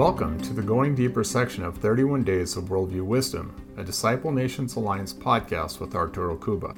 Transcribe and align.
Welcome 0.00 0.40
to 0.44 0.54
the 0.54 0.62
Going 0.62 0.94
Deeper 0.94 1.22
section 1.22 1.62
of 1.62 1.76
31 1.76 2.24
Days 2.24 2.56
of 2.56 2.70
Worldview 2.70 3.02
Wisdom, 3.02 3.54
a 3.76 3.84
Disciple 3.84 4.32
Nations 4.32 4.76
Alliance 4.76 5.12
podcast 5.12 5.78
with 5.78 5.94
Arturo 5.94 6.38
Cuba. 6.38 6.74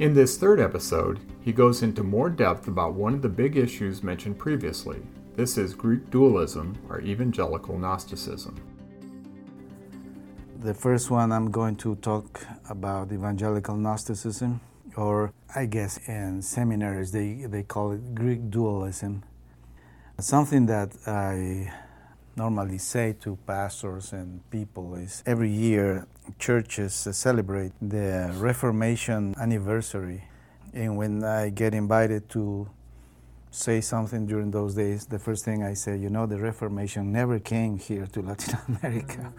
In 0.00 0.12
this 0.12 0.36
third 0.36 0.58
episode, 0.58 1.20
he 1.40 1.52
goes 1.52 1.84
into 1.84 2.02
more 2.02 2.28
depth 2.28 2.66
about 2.66 2.94
one 2.94 3.14
of 3.14 3.22
the 3.22 3.28
big 3.28 3.56
issues 3.56 4.02
mentioned 4.02 4.40
previously. 4.40 5.00
This 5.36 5.56
is 5.56 5.72
Greek 5.72 6.10
dualism 6.10 6.76
or 6.88 7.00
evangelical 7.00 7.78
Gnosticism. 7.78 8.56
The 10.58 10.74
first 10.74 11.12
one, 11.12 11.30
I'm 11.30 11.52
going 11.52 11.76
to 11.76 11.94
talk 11.94 12.44
about 12.68 13.12
evangelical 13.12 13.76
Gnosticism, 13.76 14.60
or 14.96 15.32
I 15.54 15.66
guess 15.66 16.00
in 16.08 16.42
seminaries 16.42 17.12
they, 17.12 17.46
they 17.46 17.62
call 17.62 17.92
it 17.92 18.16
Greek 18.16 18.50
dualism. 18.50 19.22
Something 20.18 20.66
that 20.66 20.90
I 21.06 21.70
normally 22.36 22.78
say 22.78 23.14
to 23.20 23.36
pastors 23.46 24.12
and 24.12 24.48
people 24.50 24.94
is 24.94 25.22
every 25.26 25.50
year 25.50 26.06
churches 26.38 26.94
celebrate 27.12 27.72
the 27.80 28.30
Reformation 28.36 29.34
anniversary. 29.40 30.24
And 30.74 30.96
when 30.96 31.24
I 31.24 31.48
get 31.48 31.72
invited 31.72 32.28
to 32.30 32.68
say 33.50 33.80
something 33.80 34.26
during 34.26 34.50
those 34.50 34.74
days, 34.74 35.06
the 35.06 35.18
first 35.18 35.44
thing 35.44 35.62
I 35.62 35.72
say, 35.72 35.96
you 35.96 36.10
know, 36.10 36.26
the 36.26 36.38
Reformation 36.38 37.10
never 37.10 37.38
came 37.38 37.78
here 37.78 38.06
to 38.12 38.20
Latin 38.20 38.58
America. 38.82 39.32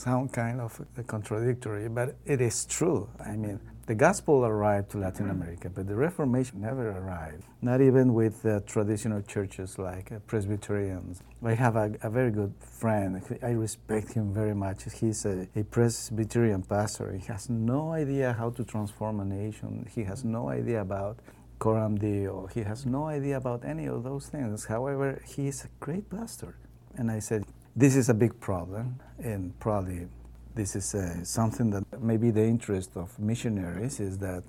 Sound 0.00 0.32
kind 0.32 0.62
of 0.62 0.80
contradictory, 1.06 1.86
but 1.90 2.16
it 2.24 2.40
is 2.40 2.64
true. 2.64 3.06
I 3.22 3.36
mean, 3.36 3.60
the 3.84 3.94
gospel 3.94 4.46
arrived 4.46 4.92
to 4.92 4.98
Latin. 4.98 5.28
America, 5.28 5.68
but 5.68 5.86
the 5.86 5.94
Reformation 5.94 6.62
never 6.62 6.88
arrived, 6.92 7.44
not 7.60 7.82
even 7.82 8.14
with 8.14 8.46
traditional 8.66 9.20
churches 9.20 9.78
like 9.78 10.10
uh, 10.10 10.18
Presbyterians. 10.20 11.20
I 11.44 11.52
have 11.52 11.76
a, 11.76 11.92
a, 12.02 12.08
very 12.08 12.30
good 12.30 12.54
friend. 12.62 13.22
I 13.42 13.50
respect 13.50 14.14
him 14.14 14.32
very 14.32 14.54
much. 14.54 14.84
He's 14.90 15.26
a, 15.26 15.46
a, 15.54 15.64
Presbyterian 15.64 16.62
pastor. 16.62 17.12
He 17.12 17.26
has 17.26 17.50
no 17.50 17.92
idea 17.92 18.32
how 18.32 18.48
to 18.48 18.64
transform 18.64 19.20
a 19.20 19.26
nation, 19.26 19.86
he 19.94 20.04
has 20.04 20.24
no 20.24 20.48
idea 20.48 20.80
about 20.80 21.18
Coram 21.58 21.98
Deo, 21.98 22.48
he 22.54 22.62
has 22.62 22.86
no 22.86 23.04
idea 23.04 23.36
about 23.36 23.66
any 23.66 23.84
of 23.84 24.02
those 24.02 24.28
things. 24.28 24.64
However, 24.64 25.20
he 25.26 25.48
is 25.48 25.64
a 25.66 25.68
great 25.78 26.08
pastor. 26.08 26.56
And 26.96 27.10
I 27.10 27.18
said, 27.18 27.44
This 27.76 27.94
is 27.94 28.08
a 28.08 28.14
big 28.14 28.40
problem, 28.40 28.98
and 29.22 29.58
probably 29.60 30.08
this 30.56 30.74
is 30.74 30.92
uh, 30.94 31.22
something 31.24 31.70
that 31.70 32.02
maybe 32.02 32.30
the 32.32 32.44
interest 32.44 32.96
of 32.96 33.16
missionaries 33.18 34.00
is 34.00 34.18
that 34.18 34.42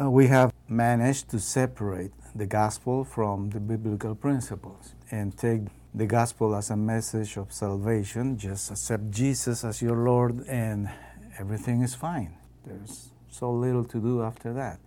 uh, 0.00 0.08
we 0.08 0.28
have 0.28 0.52
managed 0.68 1.28
to 1.30 1.40
separate 1.40 2.12
the 2.36 2.46
gospel 2.46 3.02
from 3.02 3.50
the 3.50 3.58
biblical 3.58 4.14
principles 4.14 4.94
and 5.10 5.36
take 5.36 5.62
the 5.92 6.06
gospel 6.06 6.54
as 6.54 6.70
a 6.70 6.76
message 6.76 7.36
of 7.36 7.52
salvation. 7.52 8.38
Just 8.38 8.70
accept 8.70 9.10
Jesus 9.10 9.64
as 9.64 9.82
your 9.82 9.96
Lord, 9.96 10.46
and 10.46 10.88
everything 11.38 11.82
is 11.82 11.94
fine. 11.96 12.36
There's 12.64 13.10
so 13.28 13.50
little 13.50 13.84
to 13.84 14.00
do 14.00 14.22
after 14.22 14.52
that. 14.52 14.78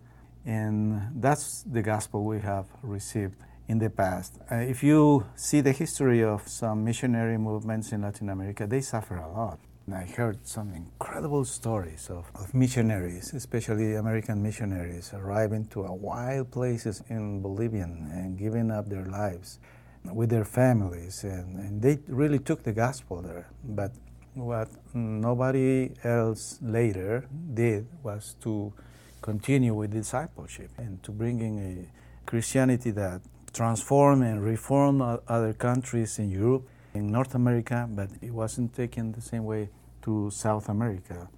And 0.46 1.22
that's 1.22 1.64
the 1.64 1.82
gospel 1.82 2.24
we 2.24 2.40
have 2.40 2.68
received 2.84 3.36
in 3.70 3.78
the 3.78 3.90
past. 3.90 4.40
Uh, 4.52 4.56
if 4.56 4.84
you 4.84 5.26
see 5.36 5.62
the 5.62 5.72
history 5.72 6.24
of 6.24 6.48
some 6.48 6.84
missionary 6.84 7.38
movements 7.38 7.92
in 7.92 8.02
Latin 8.02 8.30
America, 8.30 8.66
they 8.68 8.82
suffer 8.82 9.16
a 9.16 9.32
lot. 9.32 9.60
I 9.94 10.06
heard 10.06 10.48
some 10.48 10.74
incredible 10.74 11.46
stories 11.46 12.10
of, 12.10 12.30
of 12.36 12.54
missionaries, 12.54 13.34
especially 13.34 13.96
American 13.96 14.42
missionaries, 14.44 15.12
arriving 15.14 15.66
to 15.68 15.82
wild 15.82 16.52
places 16.52 17.04
in 17.10 17.42
Bolivia 17.42 17.84
and 17.84 18.38
giving 18.38 18.70
up 18.70 18.88
their 18.90 19.06
lives 19.06 19.60
with 20.04 20.30
their 20.30 20.46
families. 20.46 21.24
And, 21.24 21.60
and 21.60 21.82
they 21.82 22.00
really 22.08 22.40
took 22.40 22.64
the 22.64 22.72
gospel 22.72 23.22
there. 23.22 23.48
But 23.64 23.92
what 24.36 24.70
nobody 24.94 25.92
else 26.04 26.60
later 26.62 27.26
did 27.54 27.88
was 28.04 28.36
to 28.42 28.74
continue 29.22 29.74
with 29.74 29.92
discipleship 29.92 30.70
and 30.78 31.02
to 31.04 31.12
bringing 31.12 31.60
a 31.60 32.30
Christianity 32.30 32.92
that 32.92 33.22
transformed 33.50 34.24
and 34.24 34.44
reformed 34.44 35.02
other 35.28 35.54
countries 35.54 36.20
in 36.20 36.30
Europe, 36.32 36.68
in 36.94 37.12
North 37.12 37.36
America, 37.36 37.88
but 37.90 38.10
it 38.22 38.32
wasn't 38.32 38.74
taken 38.74 39.12
the 39.12 39.22
same 39.22 39.46
way 39.46 39.70
to 40.02 40.30
South 40.32 40.70
America. 40.70 41.30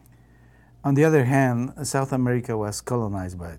On 0.84 0.96
the 0.96 1.06
other 1.06 1.26
hand, 1.26 1.74
South 1.84 2.12
America 2.12 2.58
was 2.58 2.82
colonized 2.82 3.38
by, 3.38 3.58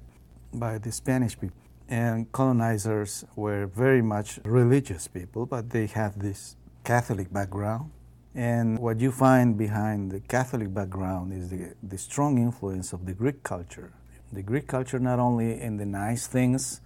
by 0.53 0.79
the 0.79 0.91
Spanish 0.91 1.39
people, 1.39 1.57
and 1.89 2.31
colonizers 2.33 3.25
were 3.37 3.67
very 3.67 4.03
much 4.03 4.41
religious 4.45 5.07
people, 5.09 5.47
but 5.47 5.71
they 5.71 5.87
had 5.87 6.19
this 6.19 6.57
Catholic 6.85 7.33
background. 7.33 7.91
And 8.35 8.79
what 8.79 8.99
you 8.99 9.12
find 9.12 9.59
behind 9.59 10.11
the 10.11 10.21
Catholic 10.21 10.73
background 10.73 11.33
is 11.33 11.51
the, 11.51 11.75
the 11.83 11.99
strong 11.99 12.39
influence 12.39 12.93
of 12.93 13.05
the 13.05 13.12
Greek 13.12 13.43
culture. 13.43 13.93
The 14.33 14.43
Greek 14.43 14.67
culture, 14.67 14.99
not 14.99 15.19
only 15.19 15.61
in 15.61 15.77
the 15.77 15.85
nice 15.85 16.27
things 16.27 16.81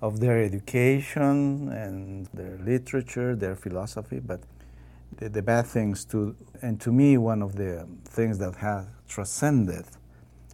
of 0.00 0.20
their 0.20 0.42
education 0.42 1.68
and 1.70 2.26
their 2.32 2.58
literature, 2.58 3.34
their 3.34 3.56
philosophy, 3.56 4.20
but 4.20 4.40
the, 5.16 5.28
the 5.28 5.42
bad 5.42 5.66
things 5.66 6.04
too. 6.04 6.36
And 6.62 6.80
to 6.80 6.92
me, 6.92 7.18
one 7.18 7.42
of 7.42 7.56
the 7.56 7.86
things 8.04 8.38
that 8.38 8.54
has 8.56 8.86
transcended 9.08 9.84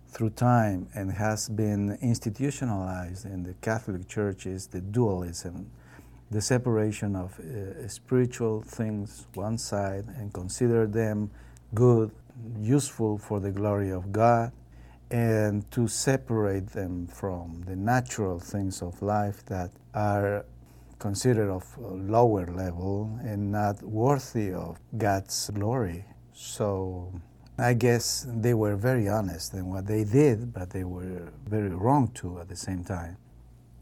through 0.09 0.31
time 0.31 0.89
and 0.95 1.13
has 1.13 1.49
been 1.49 1.99
institutionalized 2.01 3.27
in 3.27 3.43
the 3.43 3.55
Catholic 3.55 4.09
Church 4.09 4.47
is 4.47 4.69
the 4.69 4.81
dualism, 4.81 5.71
the 6.31 6.41
separation 6.41 7.17
of 7.17 7.39
uh, 7.41 7.87
spiritual 7.89 8.63
things 8.63 9.27
one 9.35 9.59
side 9.59 10.05
and 10.17 10.33
consider 10.33 10.87
them 10.87 11.31
good, 11.75 12.13
useful 12.61 13.19
for 13.19 13.41
the 13.41 13.51
glory 13.51 13.91
of 13.91 14.13
God, 14.13 14.53
and 15.11 15.71
to 15.71 15.87
separate 15.87 16.69
them 16.69 17.07
from 17.07 17.63
the 17.67 17.77
natural 17.77 18.39
things 18.39 18.83
of 18.83 19.01
life 19.03 19.45
that 19.47 19.71
are 19.95 20.45
considered 20.99 21.51
of 21.51 21.65
lower 21.79 22.47
level 22.47 23.19
and 23.23 23.53
not 23.53 23.83
worthy 23.83 24.53
of 24.53 24.79
God's 24.97 25.51
glory. 25.51 26.05
So 26.33 27.13
I 27.59 27.75
guess 27.75 28.27
they 28.29 28.55
were 28.55 28.75
very 28.77 29.09
honest 29.09 29.55
in 29.55 29.67
what 29.67 29.87
they 29.87 30.05
did, 30.05 30.53
but 30.53 30.71
they 30.71 30.85
were 30.85 31.33
very 31.47 31.69
wrong 31.69 32.09
too 32.09 32.41
at 32.41 32.49
the 32.49 32.57
same 32.57 32.83
time. 32.85 33.17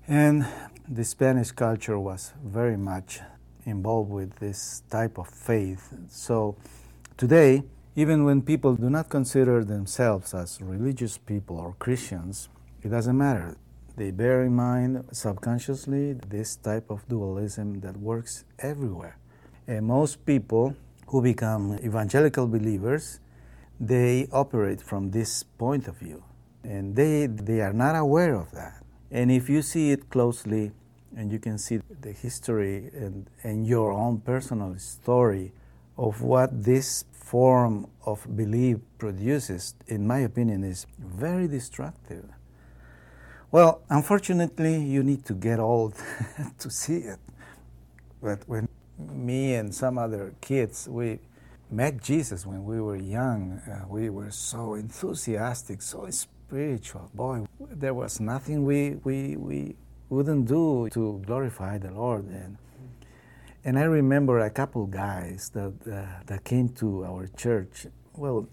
And 0.08 0.46
the 0.88 1.04
Spanish 1.04 1.52
culture 1.52 1.98
was 1.98 2.32
very 2.44 2.76
much 2.76 3.20
involved 3.64 4.10
with 4.10 4.34
this 4.36 4.82
type 4.90 5.16
of 5.18 5.28
faith. 5.28 5.94
So 6.08 6.56
today, 7.16 7.62
even 7.94 8.24
when 8.24 8.40
people 8.40 8.74
do 8.74 8.88
not 8.88 9.10
consider 9.10 9.64
themselves 9.64 10.32
as 10.32 10.60
religious 10.62 11.18
people 11.18 11.58
or 11.58 11.74
Christians, 11.78 12.48
it 12.82 12.88
doesn't 12.88 13.16
matter. 13.16 13.56
They 13.96 14.10
bear 14.10 14.42
in 14.44 14.54
mind 14.56 15.04
subconsciously 15.12 16.14
this 16.14 16.56
type 16.56 16.90
of 16.90 17.06
dualism 17.08 17.80
that 17.80 17.98
works 17.98 18.44
everywhere. 18.58 19.18
And 19.66 19.86
most 19.86 20.24
people 20.24 20.74
who 21.08 21.20
become 21.20 21.78
evangelical 21.84 22.46
believers, 22.46 23.20
they 23.78 24.26
operate 24.32 24.80
from 24.80 25.10
this 25.10 25.42
point 25.42 25.86
of 25.86 25.98
view. 25.98 26.24
And 26.64 26.96
they, 26.96 27.26
they 27.26 27.60
are 27.60 27.74
not 27.74 27.94
aware 27.94 28.34
of 28.34 28.50
that. 28.52 28.82
And 29.10 29.30
if 29.30 29.50
you 29.50 29.60
see 29.60 29.90
it 29.90 30.08
closely, 30.08 30.72
and 31.14 31.30
you 31.30 31.38
can 31.38 31.58
see 31.58 31.80
the 32.00 32.12
history 32.12 32.90
and, 32.94 33.28
and 33.42 33.66
your 33.66 33.92
own 33.92 34.20
personal 34.20 34.78
story 34.78 35.52
of 35.98 36.22
what 36.22 36.64
this 36.64 37.04
form 37.22 37.86
of 38.04 38.26
belief 38.36 38.78
produces, 38.98 39.74
in 39.86 40.06
my 40.06 40.18
opinion, 40.20 40.64
is 40.64 40.86
very 40.98 41.48
destructive. 41.48 42.24
Well, 43.50 43.82
unfortunately, 43.88 44.82
you 44.82 45.02
need 45.02 45.24
to 45.26 45.34
get 45.34 45.60
old 45.60 45.94
to 46.58 46.70
see 46.70 46.98
it. 46.98 47.18
But 48.22 48.40
when 48.46 48.68
me 48.98 49.54
and 49.54 49.74
some 49.74 49.98
other 49.98 50.34
kids, 50.40 50.88
we 50.88 51.20
met 51.70 52.02
Jesus 52.02 52.44
when 52.46 52.64
we 52.64 52.80
were 52.80 52.96
young, 52.96 53.60
uh, 53.70 53.86
we 53.88 54.10
were 54.10 54.30
so 54.30 54.74
enthusiastic, 54.74 55.82
so 55.82 56.08
spiritual. 56.10 57.10
Boy, 57.14 57.46
there 57.60 57.94
was 57.94 58.20
nothing 58.20 58.64
we, 58.64 58.96
we, 59.04 59.36
we 59.36 59.76
wouldn't 60.08 60.46
do 60.46 60.88
to 60.92 61.22
glorify 61.24 61.78
the 61.78 61.90
Lord. 61.90 62.24
And, 62.26 62.58
and 63.64 63.78
I 63.78 63.84
remember 63.84 64.40
a 64.40 64.50
couple 64.50 64.86
guys 64.86 65.50
that, 65.54 65.74
uh, 65.86 66.22
that 66.26 66.44
came 66.44 66.68
to 66.70 67.04
our 67.04 67.28
church. 67.36 67.86
Well, 68.14 68.48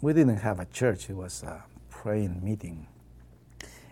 we 0.00 0.12
didn't 0.12 0.38
have 0.38 0.60
a 0.60 0.66
church, 0.66 1.10
it 1.10 1.14
was 1.14 1.42
a 1.42 1.64
praying 1.90 2.42
meeting 2.42 2.86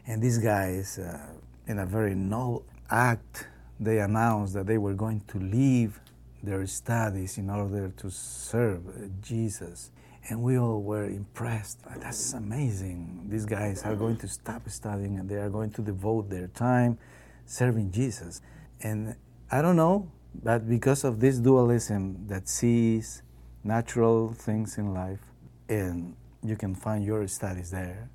and 0.06 0.22
these 0.22 0.38
guys, 0.38 0.98
uh, 0.98 1.18
in 1.66 1.78
a 1.78 1.86
very 1.86 2.14
noble 2.14 2.64
act, 2.90 3.46
they 3.80 4.00
announced 4.00 4.54
that 4.54 4.66
they 4.66 4.78
were 4.78 4.92
going 4.92 5.22
to 5.28 5.38
leave 5.38 5.98
their 6.42 6.66
studies 6.66 7.38
in 7.38 7.48
order 7.48 7.88
to 7.88 8.10
serve 8.10 8.82
Jesus. 9.22 9.90
And 10.28 10.42
we 10.42 10.58
all 10.58 10.82
were 10.82 11.06
impressed. 11.06 11.80
That's 12.00 12.34
amazing. 12.34 13.26
These 13.28 13.46
guys 13.46 13.82
are 13.82 13.96
going 13.96 14.16
to 14.18 14.28
stop 14.28 14.68
studying 14.68 15.18
and 15.18 15.28
they 15.28 15.36
are 15.36 15.50
going 15.50 15.70
to 15.72 15.82
devote 15.82 16.28
their 16.28 16.48
time 16.48 16.98
serving 17.46 17.90
Jesus. 17.90 18.42
And 18.82 19.16
I 19.50 19.62
don't 19.62 19.76
know 19.76 20.10
But 20.42 20.68
because 20.68 21.04
of 21.04 21.20
this 21.20 21.38
dualism 21.38 22.26
that 22.28 22.48
sees 22.48 23.22
natural 23.62 24.32
things 24.32 24.78
in 24.78 24.92
life, 24.92 25.20
and 25.68 26.14
you 26.42 26.56
can 26.56 26.74
find 26.74 27.04
your 27.04 27.26
studies 27.28 27.70
there, 27.70 28.10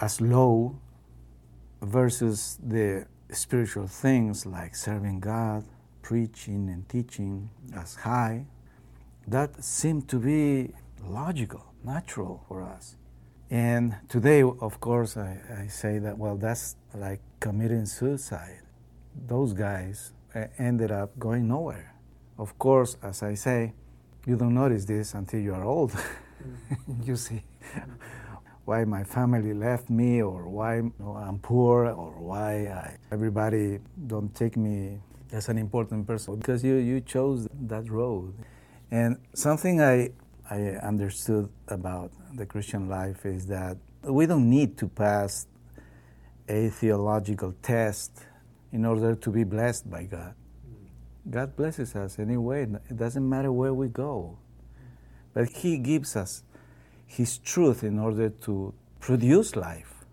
as 0.00 0.20
low 0.20 0.76
versus 1.80 2.58
the 2.62 3.06
spiritual 3.30 3.86
things 3.86 4.46
like 4.46 4.74
serving 4.74 5.20
God, 5.20 5.64
preaching 6.02 6.68
and 6.68 6.88
teaching 6.88 7.50
as 7.74 7.94
high, 7.94 8.46
that 9.26 9.62
seemed 9.62 10.08
to 10.08 10.18
be 10.18 10.72
logical, 11.04 11.64
natural 11.84 12.44
for 12.48 12.62
us. 12.62 12.96
And 13.50 13.94
today, 14.08 14.42
of 14.42 14.80
course, 14.80 15.16
I, 15.16 15.38
I 15.62 15.66
say 15.68 15.98
that, 15.98 16.18
well, 16.18 16.36
that's 16.36 16.76
like 16.94 17.20
committing 17.38 17.86
suicide. 17.86 18.62
Those 19.14 19.52
guys 19.52 20.12
Uh, 20.34 20.46
ended 20.58 20.90
up 20.90 21.18
going 21.18 21.46
nowhere. 21.46 21.94
Of 22.38 22.58
course, 22.58 22.96
as 23.02 23.22
I 23.22 23.34
say, 23.34 23.74
you 24.26 24.36
don't 24.36 24.54
notice 24.54 24.86
this 24.86 25.12
until 25.12 25.40
you 25.40 25.54
are 25.54 25.64
old. 25.64 25.92
You 27.04 27.14
see 27.14 27.42
why 28.64 28.84
my 28.84 29.04
family 29.04 29.54
left 29.54 29.90
me 29.90 30.22
or 30.22 30.48
why 30.48 30.76
you 30.76 30.92
know, 30.98 31.12
I'm 31.16 31.38
poor 31.38 31.86
or 31.86 32.12
why 32.18 32.66
I, 32.66 32.96
everybody 33.12 33.78
don't 34.06 34.34
take 34.34 34.56
me 34.56 34.98
as 35.30 35.48
an 35.48 35.58
important 35.58 36.06
person 36.06 36.36
because 36.36 36.64
you, 36.64 36.74
you 36.76 37.00
chose 37.00 37.46
that 37.68 37.88
road. 37.90 38.34
And 38.90 39.18
something 39.34 39.80
I, 39.80 40.10
I 40.50 40.60
understood 40.82 41.48
about 41.68 42.10
the 42.34 42.46
Christian 42.46 42.88
life 42.88 43.24
is 43.24 43.46
that 43.46 43.76
we 44.02 44.26
don't 44.26 44.50
need 44.50 44.76
to 44.78 44.88
pass 44.88 45.46
a 46.48 46.70
theological 46.70 47.54
test 47.62 48.24
in 48.72 48.84
order 48.84 49.14
to 49.14 49.30
be 49.30 49.44
blessed 49.44 49.90
by 49.90 50.04
God. 50.04 50.34
God 51.28 51.54
blesses 51.54 51.94
us 51.94 52.18
anyway. 52.18 52.62
It 52.62 52.96
doesn't 52.96 53.28
matter 53.28 53.52
where 53.52 53.72
we 53.72 53.88
go. 53.88 54.38
But 55.34 55.48
He 55.48 55.78
gives 55.78 56.16
us 56.16 56.42
His 57.06 57.38
truth 57.38 57.84
in 57.84 57.98
order 57.98 58.30
to 58.30 58.74
produce 58.98 59.54
life. 59.54 60.04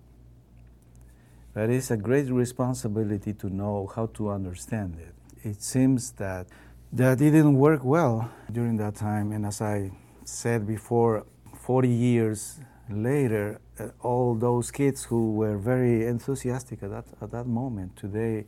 But 1.53 1.69
it's 1.69 1.89
a 1.89 1.97
great 1.97 2.29
responsibility 2.29 3.33
to 3.33 3.49
know 3.49 3.91
how 3.95 4.07
to 4.13 4.29
understand 4.29 4.97
it. 4.99 5.15
It 5.47 5.61
seems 5.63 6.11
that 6.11 6.47
that 6.93 7.17
didn't 7.17 7.55
work 7.55 7.83
well 7.83 8.29
during 8.51 8.77
that 8.77 8.95
time. 8.95 9.31
And 9.31 9.45
as 9.45 9.61
I 9.61 9.91
said 10.25 10.67
before, 10.67 11.25
40 11.61 11.87
years 11.87 12.59
later, 12.89 13.59
all 14.01 14.35
those 14.35 14.71
kids 14.71 15.03
who 15.03 15.33
were 15.33 15.57
very 15.57 16.05
enthusiastic 16.05 16.83
at 16.83 16.91
that, 16.91 17.05
at 17.21 17.31
that 17.31 17.47
moment 17.47 17.95
today 17.95 18.45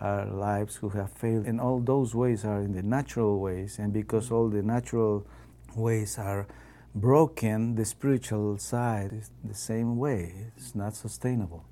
are 0.00 0.26
lives 0.26 0.76
who 0.76 0.90
have 0.90 1.12
failed. 1.12 1.46
And 1.46 1.60
all 1.60 1.80
those 1.80 2.14
ways 2.14 2.44
are 2.44 2.60
in 2.60 2.72
the 2.72 2.82
natural 2.82 3.40
ways. 3.40 3.78
And 3.78 3.92
because 3.92 4.30
all 4.30 4.48
the 4.48 4.62
natural 4.62 5.26
ways 5.74 6.18
are 6.18 6.46
broken, 6.94 7.74
the 7.74 7.84
spiritual 7.84 8.58
side 8.58 9.12
is 9.12 9.30
the 9.44 9.54
same 9.54 9.96
way. 9.96 10.52
It's 10.56 10.74
not 10.74 10.94
sustainable. 10.94 11.64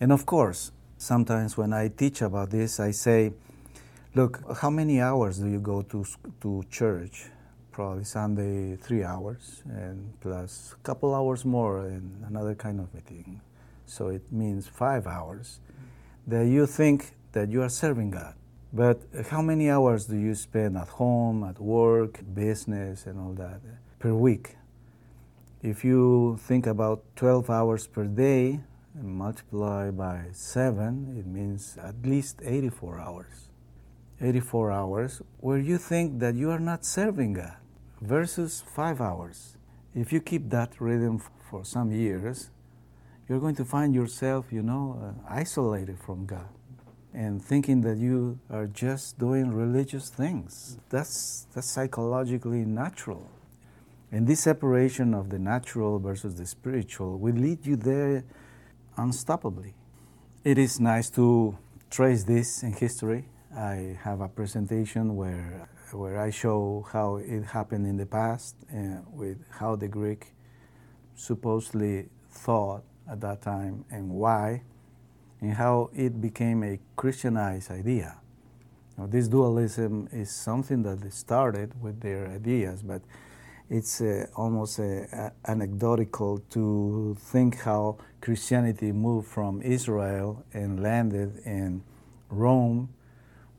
And 0.00 0.12
of 0.12 0.26
course, 0.26 0.72
sometimes 0.98 1.56
when 1.56 1.72
I 1.72 1.88
teach 1.88 2.22
about 2.22 2.50
this, 2.50 2.80
I 2.80 2.90
say, 2.90 3.32
Look, 4.14 4.40
how 4.62 4.70
many 4.70 4.98
hours 4.98 5.38
do 5.38 5.46
you 5.46 5.60
go 5.60 5.82
to, 5.82 6.06
to 6.40 6.64
church? 6.70 7.26
Probably 7.76 8.04
Sunday, 8.04 8.74
three 8.74 9.04
hours, 9.04 9.62
and 9.68 10.18
plus 10.22 10.72
a 10.72 10.82
couple 10.82 11.14
hours 11.14 11.44
more 11.44 11.86
in 11.86 12.24
another 12.26 12.54
kind 12.54 12.80
of 12.80 12.88
meeting. 12.94 13.42
So 13.84 14.08
it 14.08 14.22
means 14.32 14.66
five 14.66 15.06
hours 15.06 15.60
that 16.26 16.46
you 16.46 16.64
think 16.64 17.12
that 17.32 17.50
you 17.50 17.60
are 17.60 17.68
serving 17.68 18.12
God. 18.12 18.32
But 18.72 19.02
how 19.28 19.42
many 19.42 19.68
hours 19.68 20.06
do 20.06 20.16
you 20.16 20.34
spend 20.34 20.78
at 20.78 20.88
home, 20.88 21.44
at 21.44 21.60
work, 21.60 22.22
business, 22.32 23.04
and 23.04 23.20
all 23.20 23.34
that 23.34 23.60
per 23.98 24.14
week? 24.14 24.56
If 25.62 25.84
you 25.84 26.38
think 26.40 26.66
about 26.66 27.04
12 27.16 27.50
hours 27.50 27.86
per 27.86 28.04
day 28.04 28.60
and 28.94 29.06
multiply 29.06 29.90
by 29.90 30.28
7, 30.32 31.14
it 31.18 31.26
means 31.26 31.76
at 31.76 31.96
least 32.02 32.40
84 32.42 32.98
hours. 32.98 33.50
84 34.18 34.72
hours 34.72 35.20
where 35.40 35.58
you 35.58 35.76
think 35.76 36.20
that 36.20 36.34
you 36.36 36.50
are 36.50 36.58
not 36.58 36.82
serving 36.82 37.34
God 37.34 37.56
versus 38.06 38.62
5 38.74 39.00
hours. 39.00 39.56
If 39.94 40.12
you 40.12 40.20
keep 40.20 40.50
that 40.50 40.80
rhythm 40.80 41.20
for 41.50 41.64
some 41.64 41.90
years, 41.90 42.50
you're 43.28 43.40
going 43.40 43.56
to 43.56 43.64
find 43.64 43.94
yourself, 43.94 44.46
you 44.52 44.62
know, 44.62 44.98
uh, 45.02 45.28
isolated 45.28 45.98
from 45.98 46.26
God 46.26 46.48
and 47.12 47.42
thinking 47.42 47.80
that 47.80 47.96
you 47.96 48.38
are 48.50 48.66
just 48.66 49.18
doing 49.18 49.52
religious 49.52 50.08
things. 50.08 50.78
That's, 50.90 51.46
that's 51.54 51.68
psychologically 51.68 52.64
natural. 52.64 53.30
And 54.12 54.26
this 54.26 54.40
separation 54.40 55.14
of 55.14 55.30
the 55.30 55.38
natural 55.38 55.98
versus 55.98 56.36
the 56.36 56.46
spiritual 56.46 57.18
will 57.18 57.34
lead 57.34 57.66
you 57.66 57.76
there 57.76 58.24
unstoppably. 58.96 59.72
It 60.44 60.58
is 60.58 60.78
nice 60.78 61.10
to 61.10 61.58
trace 61.90 62.24
this 62.24 62.62
in 62.62 62.72
history 62.72 63.24
I 63.56 63.96
have 64.02 64.20
a 64.20 64.28
presentation 64.28 65.16
where, 65.16 65.70
where 65.92 66.20
I 66.20 66.30
show 66.30 66.86
how 66.92 67.16
it 67.16 67.44
happened 67.44 67.86
in 67.86 67.96
the 67.96 68.06
past 68.06 68.56
uh, 68.72 69.00
with 69.10 69.38
how 69.50 69.76
the 69.76 69.88
Greek 69.88 70.34
supposedly 71.14 72.08
thought 72.30 72.82
at 73.10 73.20
that 73.20 73.42
time 73.42 73.84
and 73.90 74.10
why, 74.10 74.62
and 75.40 75.52
how 75.52 75.90
it 75.94 76.20
became 76.20 76.62
a 76.62 76.78
Christianized 76.96 77.70
idea. 77.70 78.18
Now, 78.98 79.06
this 79.06 79.28
dualism 79.28 80.08
is 80.12 80.30
something 80.30 80.82
that 80.82 81.12
started 81.12 81.80
with 81.80 82.00
their 82.00 82.28
ideas, 82.28 82.82
but 82.82 83.02
it's 83.68 84.00
uh, 84.00 84.26
almost 84.34 84.80
uh, 84.80 85.30
anecdotal 85.46 86.38
to 86.50 87.16
think 87.20 87.60
how 87.60 87.98
Christianity 88.20 88.92
moved 88.92 89.28
from 89.28 89.60
Israel 89.62 90.44
and 90.52 90.82
landed 90.82 91.38
in 91.44 91.82
Rome 92.28 92.88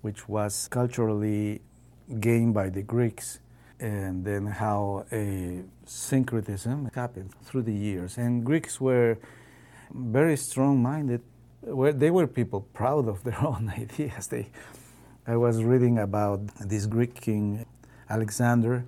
which 0.01 0.29
was 0.29 0.69
culturally 0.69 1.61
gained 2.19 2.53
by 2.53 2.69
the 2.69 2.81
Greeks, 2.81 3.39
and 3.79 4.25
then 4.25 4.47
how 4.47 5.05
a 5.11 5.63
syncretism 5.85 6.89
happened 6.95 7.31
through 7.43 7.63
the 7.63 7.73
years. 7.73 8.17
And 8.17 8.43
Greeks 8.43 8.81
were 8.81 9.17
very 9.93 10.37
strong 10.37 10.81
minded. 10.81 11.21
They 11.61 12.11
were 12.11 12.27
people 12.27 12.61
proud 12.73 13.07
of 13.07 13.23
their 13.23 13.39
own 13.45 13.71
ideas. 13.77 14.27
They, 14.27 14.47
I 15.27 15.35
was 15.35 15.63
reading 15.63 15.99
about 15.99 16.41
this 16.59 16.85
Greek 16.85 17.15
king, 17.15 17.65
Alexander. 18.09 18.85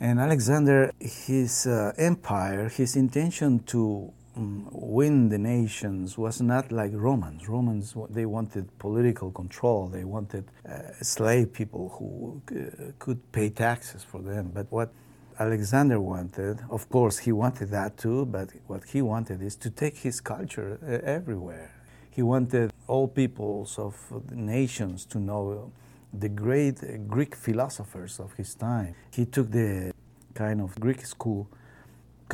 And 0.00 0.20
Alexander, 0.20 0.92
his 1.00 1.66
uh, 1.66 1.92
empire, 1.96 2.68
his 2.68 2.96
intention 2.96 3.60
to 3.66 4.12
win 4.36 5.28
the 5.28 5.38
nations 5.38 6.18
was 6.18 6.40
not 6.40 6.72
like 6.72 6.90
Romans. 6.92 7.48
Romans, 7.48 7.94
they 8.10 8.26
wanted 8.26 8.78
political 8.78 9.30
control. 9.30 9.88
They 9.88 10.04
wanted 10.04 10.44
uh, 10.68 10.92
slave 11.02 11.52
people 11.52 11.90
who 11.98 12.42
uh, 12.50 12.92
could 12.98 13.20
pay 13.32 13.50
taxes 13.50 14.02
for 14.02 14.20
them. 14.20 14.50
But 14.52 14.66
what 14.70 14.92
Alexander 15.38 16.00
wanted, 16.00 16.60
of 16.70 16.88
course, 16.88 17.18
he 17.18 17.32
wanted 17.32 17.70
that 17.70 17.96
too, 17.96 18.26
but 18.26 18.50
what 18.66 18.84
he 18.84 19.02
wanted 19.02 19.42
is 19.42 19.56
to 19.56 19.70
take 19.70 19.98
his 19.98 20.20
culture 20.20 20.78
uh, 20.82 20.98
everywhere. 21.04 21.70
He 22.10 22.22
wanted 22.22 22.72
all 22.86 23.08
peoples 23.08 23.78
of 23.78 23.96
nations 24.32 25.04
to 25.06 25.18
know 25.18 25.72
the 26.12 26.28
great 26.28 27.08
Greek 27.08 27.34
philosophers 27.34 28.20
of 28.20 28.32
his 28.34 28.54
time. 28.54 28.94
He 29.10 29.26
took 29.26 29.50
the 29.50 29.92
kind 30.34 30.60
of 30.60 30.78
Greek 30.78 31.04
school 31.04 31.48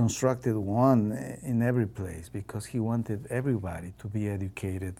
constructed 0.00 0.56
one 0.56 1.02
in 1.42 1.60
every 1.62 1.86
place 1.86 2.30
because 2.30 2.64
he 2.72 2.78
wanted 2.80 3.26
everybody 3.28 3.92
to 3.98 4.06
be 4.08 4.28
educated 4.28 4.94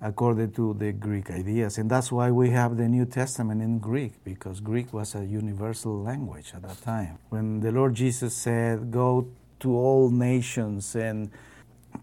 according 0.00 0.52
to 0.52 0.74
the 0.74 0.90
Greek 0.92 1.30
ideas. 1.30 1.76
And 1.78 1.90
that's 1.90 2.10
why 2.10 2.30
we 2.30 2.48
have 2.50 2.76
the 2.76 2.88
New 2.88 3.04
Testament 3.04 3.60
in 3.60 3.78
Greek, 3.78 4.12
because 4.24 4.60
Greek 4.60 4.92
was 4.92 5.14
a 5.14 5.24
universal 5.42 6.02
language 6.02 6.52
at 6.54 6.62
that 6.62 6.80
time. 6.82 7.18
When 7.28 7.60
the 7.60 7.72
Lord 7.72 7.94
Jesus 7.94 8.34
said, 8.34 8.90
Go 8.90 9.28
to 9.60 9.76
all 9.76 10.08
nations 10.10 10.96
and 10.96 11.30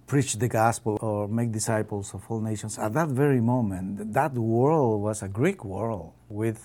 preach 0.06 0.32
the 0.36 0.48
gospel 0.48 1.00
or 1.02 1.28
make 1.28 1.52
disciples 1.52 2.14
of 2.14 2.22
all 2.30 2.42
nations, 2.42 2.78
at 2.78 2.94
that 2.94 3.08
very 3.08 3.42
moment, 3.42 4.14
that 4.14 4.34
world 4.34 5.02
was 5.02 5.24
a 5.24 5.30
Greek 5.30 5.66
world 5.66 6.14
with 6.30 6.58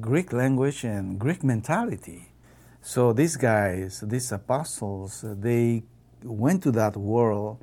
Greek 0.00 0.32
language 0.32 0.84
and 0.84 1.18
Greek 1.18 1.44
mentality. 1.44 2.32
So 2.80 3.12
these 3.12 3.36
guys, 3.36 4.00
these 4.06 4.32
apostles, 4.32 5.24
they 5.24 5.82
went 6.22 6.62
to 6.62 6.70
that 6.72 6.96
world. 6.96 7.58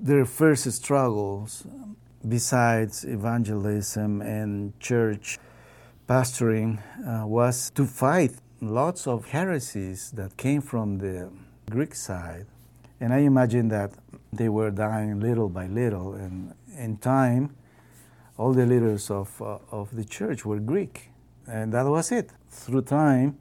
Their 0.00 0.24
first 0.24 0.70
struggles, 0.72 1.66
besides 2.26 3.04
evangelism 3.04 4.20
and 4.20 4.78
church 4.80 5.38
pastoring, 6.08 6.80
uh, 7.06 7.26
was 7.26 7.70
to 7.70 7.86
fight 7.86 8.32
lots 8.60 9.06
of 9.06 9.26
heresies 9.26 10.10
that 10.12 10.36
came 10.36 10.60
from 10.60 10.98
the 10.98 11.30
Greek 11.70 11.94
side. 11.94 12.46
And 13.00 13.14
I 13.14 13.18
imagine 13.18 13.68
that 13.68 13.92
they 14.32 14.48
were 14.48 14.70
dying 14.70 15.20
little 15.20 15.48
by 15.48 15.66
little. 15.66 16.14
And 16.14 16.54
in 16.76 16.98
time, 16.98 17.56
all 18.36 18.52
the 18.52 18.66
leaders 18.66 19.10
of, 19.10 19.40
uh, 19.40 19.58
of 19.70 19.94
the 19.94 20.04
church 20.04 20.44
were 20.44 20.58
Greek. 20.58 21.10
And 21.46 21.72
that 21.72 21.86
was 21.86 22.12
it. 22.12 22.30
Through 22.50 22.82
time, 22.82 23.38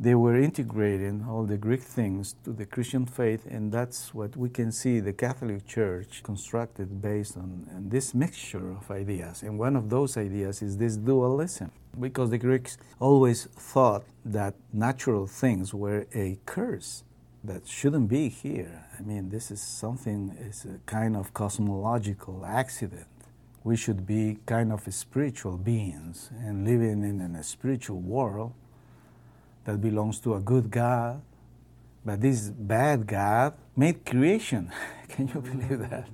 they 0.00 0.14
were 0.14 0.36
integrating 0.36 1.26
all 1.28 1.44
the 1.44 1.56
Greek 1.56 1.82
things 1.82 2.36
to 2.44 2.52
the 2.52 2.64
Christian 2.64 3.04
faith, 3.04 3.44
and 3.46 3.72
that's 3.72 4.14
what 4.14 4.36
we 4.36 4.48
can 4.48 4.70
see 4.70 5.00
the 5.00 5.12
Catholic 5.12 5.66
Church 5.66 6.22
constructed 6.22 7.02
based 7.02 7.36
on, 7.36 7.66
this 7.88 8.14
mixture 8.14 8.70
of 8.70 8.90
ideas. 8.90 9.42
And 9.42 9.58
one 9.58 9.74
of 9.74 9.90
those 9.90 10.16
ideas 10.16 10.62
is 10.62 10.76
this 10.76 10.96
dualism, 10.96 11.72
because 11.98 12.30
the 12.30 12.38
Greeks 12.38 12.78
always 13.00 13.46
thought 13.46 14.04
that 14.24 14.54
natural 14.72 15.26
things 15.26 15.74
were 15.74 16.06
a 16.14 16.38
curse 16.46 17.02
that 17.42 17.66
shouldn't 17.66 18.08
be 18.08 18.28
here. 18.28 18.86
I 18.98 19.02
mean, 19.02 19.30
this 19.30 19.50
is 19.50 19.60
something, 19.60 20.36
it's 20.38 20.64
a 20.64 20.78
kind 20.86 21.16
of 21.16 21.34
cosmological 21.34 22.44
accident. 22.46 23.06
We 23.64 23.76
should 23.76 24.06
be 24.06 24.38
kind 24.46 24.72
of 24.72 24.82
spiritual 24.94 25.56
beings 25.56 26.30
and 26.38 26.64
living 26.64 27.02
in 27.02 27.34
a 27.34 27.42
spiritual 27.42 28.00
world 28.00 28.52
that 29.68 29.82
belongs 29.82 30.18
to 30.18 30.34
a 30.34 30.40
good 30.40 30.70
God. 30.70 31.20
But 32.02 32.22
this 32.22 32.48
bad 32.48 33.06
God 33.06 33.52
made 33.76 34.06
creation. 34.06 34.72
Can 35.08 35.28
you 35.28 35.42
believe 35.42 35.90
that? 35.90 36.08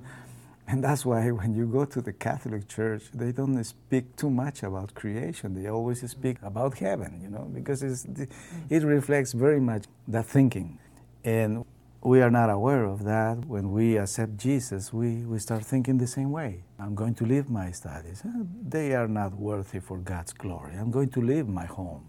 And 0.66 0.82
that's 0.82 1.06
why 1.06 1.30
when 1.30 1.54
you 1.54 1.66
go 1.66 1.84
to 1.84 2.00
the 2.00 2.12
Catholic 2.12 2.66
Church, 2.66 3.04
they 3.14 3.30
don't 3.30 3.62
speak 3.62 4.16
too 4.16 4.28
much 4.28 4.64
about 4.64 4.94
creation. 4.94 5.54
They 5.54 5.68
always 5.68 6.11
speak 6.11 6.38
about 6.42 6.78
heaven, 6.78 7.20
you 7.23 7.28
know, 7.28 7.49
because 7.54 7.84
it 7.84 8.82
reflects 8.82 9.32
very 9.32 9.61
much 9.61 9.84
that 10.08 10.26
thinking. 10.26 10.80
And 11.23 11.64
we 12.02 12.23
are 12.23 12.30
not 12.30 12.50
aware 12.50 12.84
of 12.84 13.04
that. 13.04 13.44
When 13.46 13.70
we 13.70 13.99
accept 13.99 14.37
Jesus, 14.37 14.92
we, 14.92 15.25
we 15.25 15.38
start 15.38 15.64
thinking 15.64 15.99
the 15.99 16.08
same 16.08 16.32
way. 16.32 16.64
I'm 16.80 16.96
going 16.96 17.14
to 17.16 17.25
leave 17.25 17.49
my 17.49 17.70
studies. 17.70 18.23
Eh, 18.25 18.30
they 18.68 18.94
are 18.94 19.06
not 19.06 19.34
worthy 19.34 19.78
for 19.78 19.99
God's 19.99 20.32
glory. 20.32 20.75
I'm 20.75 20.90
going 20.90 21.11
to 21.11 21.20
leave 21.20 21.46
my 21.46 21.66
home. 21.66 22.08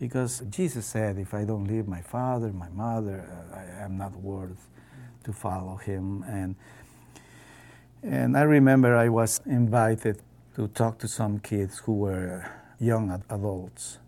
Because 0.00 0.42
Jesus 0.48 0.86
said, 0.86 1.18
if 1.18 1.34
I 1.34 1.44
don't 1.44 1.66
leave 1.66 1.86
my 1.86 2.00
father, 2.00 2.48
my 2.52 2.70
mother, 2.70 3.28
uh, 3.52 3.56
I 3.56 3.84
am 3.84 3.98
not 3.98 4.16
worth 4.16 4.66
to 5.24 5.32
follow 5.32 5.76
him. 5.76 6.24
And, 6.26 6.56
and 8.02 8.36
I 8.36 8.42
remember 8.42 8.96
I 8.96 9.10
was 9.10 9.40
invited 9.44 10.22
to 10.56 10.68
talk 10.68 10.98
to 11.00 11.08
some 11.08 11.38
kids 11.38 11.78
who 11.80 11.92
were 11.94 12.50
young 12.80 13.22
adults 13.28 13.98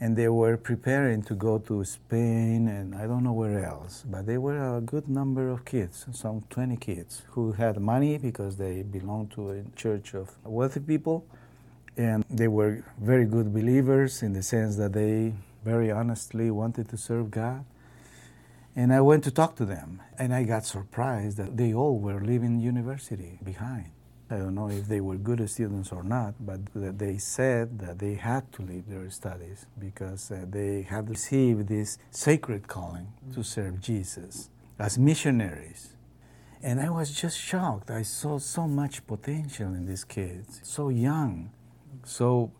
and 0.00 0.16
they 0.16 0.28
were 0.28 0.56
preparing 0.56 1.22
to 1.22 1.34
go 1.34 1.58
to 1.58 1.84
Spain 1.84 2.68
and 2.68 2.94
I 2.94 3.06
don't 3.06 3.24
know 3.24 3.32
where 3.32 3.64
else. 3.64 4.04
But 4.08 4.26
they 4.26 4.38
were 4.38 4.76
a 4.76 4.80
good 4.80 5.08
number 5.08 5.48
of 5.48 5.64
kids, 5.64 6.06
some 6.12 6.44
20 6.50 6.76
kids, 6.76 7.22
who 7.30 7.52
had 7.52 7.80
money 7.80 8.18
because 8.18 8.56
they 8.56 8.82
belonged 8.82 9.32
to 9.32 9.50
a 9.50 9.62
church 9.76 10.14
of 10.14 10.30
wealthy 10.44 10.80
people. 10.80 11.26
And 11.98 12.24
they 12.30 12.48
were 12.48 12.84
very 13.00 13.26
good 13.26 13.52
believers 13.52 14.22
in 14.22 14.32
the 14.32 14.42
sense 14.42 14.76
that 14.76 14.92
they 14.92 15.34
very 15.64 15.90
honestly 15.90 16.50
wanted 16.50 16.88
to 16.90 16.96
serve 16.96 17.30
God. 17.30 17.64
And 18.76 18.92
I 18.92 19.00
went 19.00 19.24
to 19.24 19.32
talk 19.32 19.56
to 19.56 19.64
them, 19.64 20.00
and 20.16 20.32
I 20.32 20.44
got 20.44 20.64
surprised 20.64 21.36
that 21.38 21.56
they 21.56 21.74
all 21.74 21.98
were 21.98 22.20
leaving 22.20 22.60
university 22.60 23.40
behind. 23.44 23.90
I 24.30 24.36
don't 24.36 24.54
know 24.54 24.68
if 24.70 24.86
they 24.86 25.00
were 25.00 25.16
good 25.16 25.48
students 25.50 25.90
or 25.90 26.04
not, 26.04 26.34
but 26.38 26.60
they 26.74 27.18
said 27.18 27.80
that 27.80 27.98
they 27.98 28.14
had 28.14 28.52
to 28.52 28.62
leave 28.62 28.88
their 28.88 29.10
studies 29.10 29.66
because 29.78 30.30
uh, 30.30 30.44
they 30.48 30.82
had 30.82 31.08
received 31.08 31.66
this 31.66 31.98
sacred 32.10 32.68
calling 32.68 33.08
to 33.34 33.42
serve 33.42 33.80
Jesus 33.80 34.50
as 34.78 34.98
missionaries. 34.98 35.94
And 36.62 36.78
I 36.80 36.90
was 36.90 37.10
just 37.10 37.38
shocked. 37.38 37.90
I 37.90 38.02
saw 38.02 38.38
so 38.38 38.68
much 38.68 39.06
potential 39.06 39.68
in 39.68 39.86
these 39.86 40.04
kids, 40.04 40.60
so 40.62 40.90
young, 40.90 41.50
so 42.04 42.50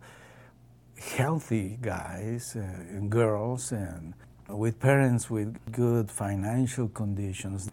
healthy 0.99 1.79
guys 1.81 2.57
uh, 2.57 2.61
and 2.61 3.11
girls, 3.11 3.73
and 3.73 4.15
with 4.49 4.81
parents 4.81 5.31
with 5.31 5.57
good 5.73 6.11
financial 6.11 6.89
conditions 6.89 7.71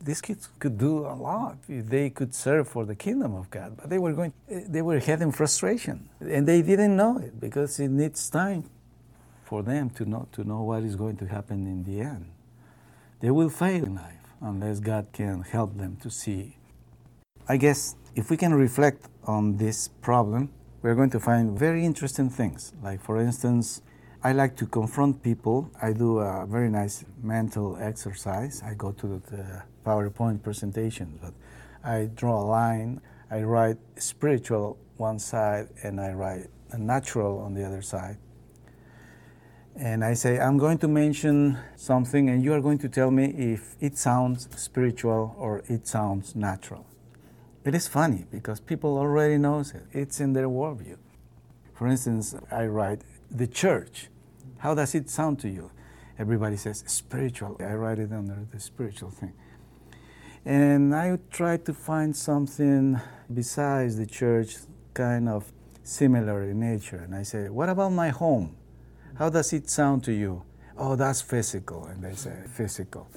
these 0.00 0.20
kids 0.20 0.48
could 0.58 0.78
do 0.78 1.00
a 1.00 1.14
lot. 1.14 1.58
They 1.68 2.10
could 2.10 2.34
serve 2.34 2.68
for 2.68 2.84
the 2.84 2.94
kingdom 2.94 3.34
of 3.34 3.50
God, 3.50 3.76
but 3.76 3.90
they 3.90 3.98
were 3.98 4.12
going, 4.12 4.32
they 4.48 4.82
were 4.82 4.98
having 5.00 5.32
frustration, 5.32 6.08
and 6.20 6.46
they 6.46 6.62
didn't 6.62 6.96
know 6.96 7.18
it 7.18 7.40
because 7.40 7.80
it 7.80 7.88
needs 7.88 8.30
time 8.30 8.64
for 9.44 9.62
them 9.62 9.90
to 9.90 10.04
know 10.04 10.28
to 10.32 10.44
know 10.44 10.62
what 10.62 10.82
is 10.82 10.94
going 10.94 11.16
to 11.16 11.26
happen 11.26 11.66
in 11.66 11.84
the 11.84 12.00
end. 12.00 12.26
They 13.20 13.30
will 13.30 13.48
fail 13.48 13.84
in 13.84 13.96
life 13.96 14.14
unless 14.40 14.78
God 14.78 15.06
can 15.12 15.42
help 15.42 15.76
them 15.76 15.96
to 16.02 16.10
see. 16.10 16.56
I 17.48 17.56
guess 17.56 17.96
if 18.14 18.30
we 18.30 18.36
can 18.36 18.54
reflect 18.54 19.08
on 19.24 19.56
this 19.56 19.88
problem, 19.88 20.50
we're 20.82 20.94
going 20.94 21.10
to 21.10 21.20
find 21.20 21.58
very 21.58 21.84
interesting 21.84 22.30
things. 22.30 22.72
Like, 22.82 23.00
for 23.00 23.18
instance, 23.18 23.82
I 24.22 24.32
like 24.32 24.56
to 24.56 24.66
confront 24.66 25.22
people. 25.22 25.70
I 25.80 25.92
do 25.92 26.18
a 26.18 26.46
very 26.46 26.70
nice 26.70 27.04
mental 27.22 27.76
exercise. 27.80 28.62
I 28.64 28.74
go 28.74 28.92
to 28.92 29.22
the 29.30 29.62
PowerPoint 29.84 30.42
presentation, 30.42 31.18
but 31.22 31.34
I 31.84 32.10
draw 32.14 32.42
a 32.42 32.46
line. 32.46 33.00
I 33.30 33.42
write 33.42 33.78
spiritual 33.96 34.78
one 34.96 35.18
side 35.18 35.68
and 35.82 36.00
I 36.00 36.12
write 36.12 36.46
natural 36.76 37.38
on 37.38 37.54
the 37.54 37.64
other 37.64 37.82
side. 37.82 38.18
And 39.76 40.04
I 40.04 40.14
say, 40.14 40.40
I'm 40.40 40.58
going 40.58 40.78
to 40.78 40.88
mention 40.88 41.56
something, 41.76 42.28
and 42.28 42.42
you 42.42 42.52
are 42.52 42.60
going 42.60 42.78
to 42.78 42.88
tell 42.88 43.12
me 43.12 43.26
if 43.26 43.76
it 43.80 43.96
sounds 43.96 44.48
spiritual 44.56 45.36
or 45.38 45.62
it 45.68 45.86
sounds 45.86 46.34
natural. 46.34 46.84
It 47.68 47.74
is 47.74 47.86
funny 47.86 48.24
because 48.30 48.60
people 48.60 48.96
already 48.96 49.36
knows 49.36 49.74
it. 49.74 49.82
It's 49.92 50.20
in 50.20 50.32
their 50.32 50.48
worldview. 50.48 50.96
For 51.74 51.86
instance, 51.86 52.34
I 52.50 52.64
write 52.64 53.02
the 53.30 53.46
church. 53.46 54.08
How 54.56 54.74
does 54.74 54.94
it 54.94 55.10
sound 55.10 55.38
to 55.40 55.50
you? 55.50 55.70
Everybody 56.18 56.56
says 56.56 56.82
spiritual. 56.86 57.58
I 57.60 57.74
write 57.74 57.98
it 57.98 58.10
under 58.10 58.38
the 58.50 58.58
spiritual 58.58 59.10
thing. 59.10 59.34
And 60.46 60.94
I 60.94 61.18
try 61.30 61.58
to 61.58 61.74
find 61.74 62.16
something 62.16 62.98
besides 63.34 63.98
the 63.98 64.06
church 64.06 64.56
kind 64.94 65.28
of 65.28 65.52
similar 65.82 66.44
in 66.44 66.60
nature. 66.60 66.96
And 66.96 67.14
I 67.14 67.22
say, 67.22 67.50
What 67.50 67.68
about 67.68 67.92
my 67.92 68.08
home? 68.08 68.56
How 69.18 69.28
does 69.28 69.52
it 69.52 69.68
sound 69.68 70.04
to 70.04 70.12
you? 70.12 70.42
Oh, 70.78 70.96
that's 70.96 71.20
physical. 71.20 71.84
And 71.84 72.02
they 72.02 72.14
say, 72.14 72.34
Physical. 72.48 73.10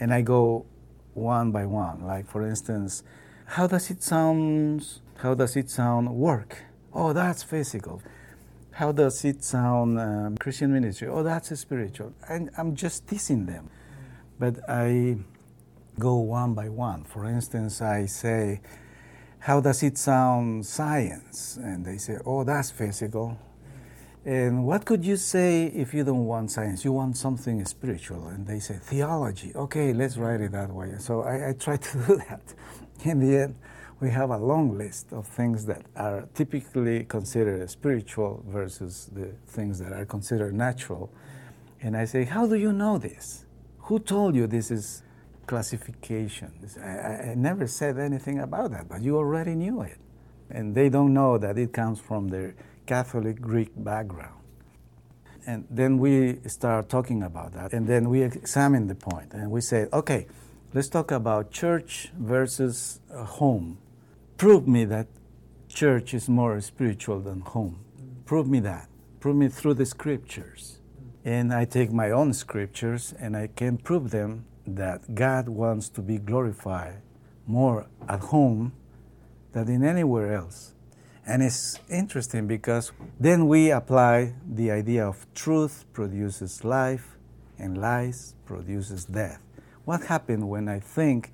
And 0.00 0.10
I 0.10 0.22
go 0.22 0.64
one 1.12 1.52
by 1.52 1.66
one. 1.66 2.06
Like, 2.06 2.26
for 2.26 2.48
instance, 2.48 3.02
how 3.46 3.66
does 3.66 3.90
it 3.90 4.02
sound? 4.02 4.86
How 5.16 5.34
does 5.34 5.56
it 5.56 5.70
sound 5.70 6.10
work? 6.14 6.64
Oh, 6.92 7.12
that's 7.12 7.42
physical. 7.42 8.02
How 8.72 8.90
does 8.92 9.24
it 9.24 9.44
sound 9.44 10.00
um, 10.00 10.36
Christian 10.36 10.72
ministry? 10.72 11.08
Oh, 11.08 11.22
that's 11.22 11.56
spiritual. 11.58 12.12
And 12.28 12.50
I'm 12.58 12.74
just 12.74 13.06
teasing 13.06 13.46
them. 13.46 13.70
But 14.38 14.58
I 14.68 15.16
go 15.98 16.16
one 16.16 16.54
by 16.54 16.68
one. 16.68 17.04
For 17.04 17.26
instance, 17.26 17.80
I 17.80 18.06
say, 18.06 18.60
How 19.38 19.60
does 19.60 19.82
it 19.82 19.96
sound 19.98 20.66
science? 20.66 21.56
And 21.56 21.84
they 21.84 21.98
say, 21.98 22.18
Oh, 22.26 22.42
that's 22.44 22.70
physical. 22.70 23.38
And 24.24 24.64
what 24.64 24.86
could 24.86 25.04
you 25.04 25.16
say 25.18 25.66
if 25.66 25.92
you 25.92 26.02
don't 26.02 26.24
want 26.24 26.50
science? 26.50 26.84
You 26.84 26.92
want 26.92 27.16
something 27.16 27.64
spiritual. 27.66 28.28
And 28.28 28.46
they 28.46 28.58
say, 28.58 28.78
Theology. 28.82 29.52
Okay, 29.54 29.92
let's 29.92 30.16
write 30.16 30.40
it 30.40 30.52
that 30.52 30.70
way. 30.70 30.94
So 30.98 31.22
I, 31.22 31.50
I 31.50 31.52
try 31.52 31.76
to 31.76 31.98
do 32.06 32.16
that. 32.28 32.42
In 33.04 33.20
the 33.20 33.36
end, 33.36 33.54
we 34.00 34.10
have 34.10 34.30
a 34.30 34.38
long 34.38 34.76
list 34.76 35.12
of 35.12 35.26
things 35.26 35.66
that 35.66 35.82
are 35.94 36.28
typically 36.34 37.04
considered 37.04 37.70
spiritual 37.70 38.42
versus 38.48 39.10
the 39.12 39.32
things 39.46 39.78
that 39.78 39.92
are 39.92 40.04
considered 40.04 40.54
natural. 40.54 41.12
And 41.80 41.96
I 41.96 42.06
say, 42.06 42.24
How 42.24 42.46
do 42.46 42.56
you 42.56 42.72
know 42.72 42.98
this? 42.98 43.44
Who 43.86 43.98
told 43.98 44.34
you 44.34 44.46
this 44.46 44.70
is 44.70 45.02
classification. 45.46 46.52
I, 46.82 47.30
I, 47.30 47.34
never 47.36 47.66
said 47.66 47.98
anything 47.98 48.38
about 48.38 48.70
that, 48.70 48.88
but 48.88 49.02
you 49.02 49.16
already 49.16 49.54
knew 49.54 49.82
it. 49.82 49.98
And 50.50 50.74
they 50.74 50.88
don't 50.88 51.12
know 51.12 51.38
that 51.38 51.58
it 51.58 51.72
comes 51.72 52.00
from 52.00 52.28
their 52.28 52.54
Catholic 52.86 53.40
Greek 53.40 53.70
background. 53.76 54.40
And 55.46 55.66
then 55.70 55.98
we 55.98 56.38
start 56.46 56.88
talking 56.88 57.22
about 57.22 57.52
that, 57.52 57.72
and 57.72 57.86
then 57.86 58.08
we 58.08 58.22
examine 58.22 58.86
the 58.86 58.94
point, 58.94 59.34
and 59.34 59.50
we 59.50 59.60
say, 59.60 59.88
okay, 59.92 60.26
let's 60.74 60.88
talk 60.88 61.12
about 61.12 61.52
church 61.52 62.10
versus 62.18 62.98
uh, 63.14 63.22
home. 63.24 63.78
Prove 64.36 64.66
me 64.66 64.84
that 64.84 65.06
church 65.68 66.12
is 66.12 66.28
more 66.28 66.60
spiritual 66.60 67.20
than 67.20 67.40
home. 67.40 67.78
Prove 68.24 68.48
me 68.48 68.58
that. 68.58 68.88
Prove 69.20 69.36
me 69.36 69.46
through 69.46 69.74
the 69.74 69.86
scriptures. 69.86 70.80
And 71.24 71.54
I 71.54 71.64
take 71.64 71.92
my 71.92 72.10
own 72.10 72.32
scriptures 72.32 73.14
and 73.20 73.36
I 73.36 73.46
can 73.46 73.78
prove 73.78 74.10
them 74.10 74.46
that 74.66 75.14
God 75.14 75.48
wants 75.48 75.88
to 75.90 76.02
be 76.02 76.18
glorified 76.18 77.00
more 77.46 77.86
at 78.08 78.20
home 78.20 78.72
than 79.52 79.68
in 79.68 79.84
anywhere 79.84 80.34
else. 80.34 80.74
And 81.24 81.40
it's 81.40 81.78
interesting 81.88 82.48
because 82.48 82.90
then 83.20 83.46
we 83.46 83.70
apply 83.70 84.34
the 84.44 84.72
idea 84.72 85.06
of 85.06 85.24
truth 85.34 85.84
produces 85.92 86.64
life 86.64 87.16
and 87.60 87.78
lies 87.78 88.34
produces 88.44 89.04
death. 89.04 89.40
What 89.84 90.04
happened 90.04 90.48
when 90.48 90.68
I 90.68 90.80
think 90.80 91.30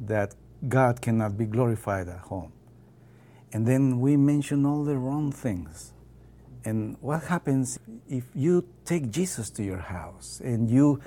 that 0.00 0.34
God 0.68 1.00
cannot 1.00 1.36
be 1.36 1.44
glorified 1.44 2.08
at 2.08 2.20
home? 2.20 2.52
And 3.52 3.66
then 3.66 4.00
we 4.00 4.16
mention 4.16 4.66
all 4.66 4.84
the 4.84 4.96
wrong 4.96 5.32
things. 5.32 5.92
And 6.64 6.96
what 7.00 7.24
happens 7.24 7.78
if 8.08 8.24
you 8.34 8.66
take 8.84 9.10
Jesus 9.10 9.50
to 9.50 9.62
your 9.62 9.78
house 9.78 10.40
and 10.44 10.70
you 10.70 11.00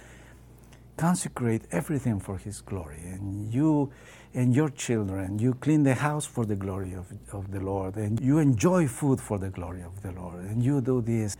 consecrate 0.97 1.63
everything 1.71 2.19
for 2.19 2.37
his 2.37 2.61
glory 2.61 3.01
and 3.03 3.51
you 3.53 3.91
and 4.35 4.55
your 4.55 4.69
children 4.69 5.39
you 5.39 5.53
clean 5.55 5.81
the 5.81 5.95
house 5.95 6.27
for 6.27 6.45
the 6.45 6.55
glory 6.55 6.93
of, 6.93 7.07
of 7.33 7.49
the 7.51 7.59
lord 7.59 7.95
and 7.95 8.19
you 8.21 8.37
enjoy 8.37 8.87
food 8.87 9.19
for 9.19 9.39
the 9.39 9.49
glory 9.49 9.81
of 9.81 9.99
the 10.03 10.11
lord 10.11 10.43
and 10.43 10.63
you 10.63 10.79
do 10.79 11.01
this 11.01 11.37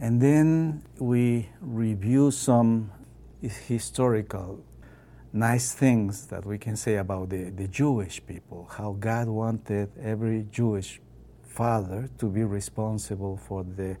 and 0.00 0.20
then 0.20 0.82
we 0.98 1.48
review 1.62 2.30
some 2.30 2.90
historical 3.48 4.64
nice 5.34 5.72
things 5.72 6.28
that 6.28 6.46
we 6.46 6.56
can 6.56 6.76
say 6.76 6.96
about 6.96 7.28
the, 7.28 7.50
the 7.50 7.66
Jewish 7.66 8.24
people, 8.24 8.70
how 8.70 8.92
God 8.92 9.26
wanted 9.26 9.90
every 10.00 10.46
Jewish 10.50 11.00
father 11.42 12.08
to 12.18 12.26
be 12.26 12.44
responsible 12.44 13.36
for 13.36 13.64
the 13.64 13.96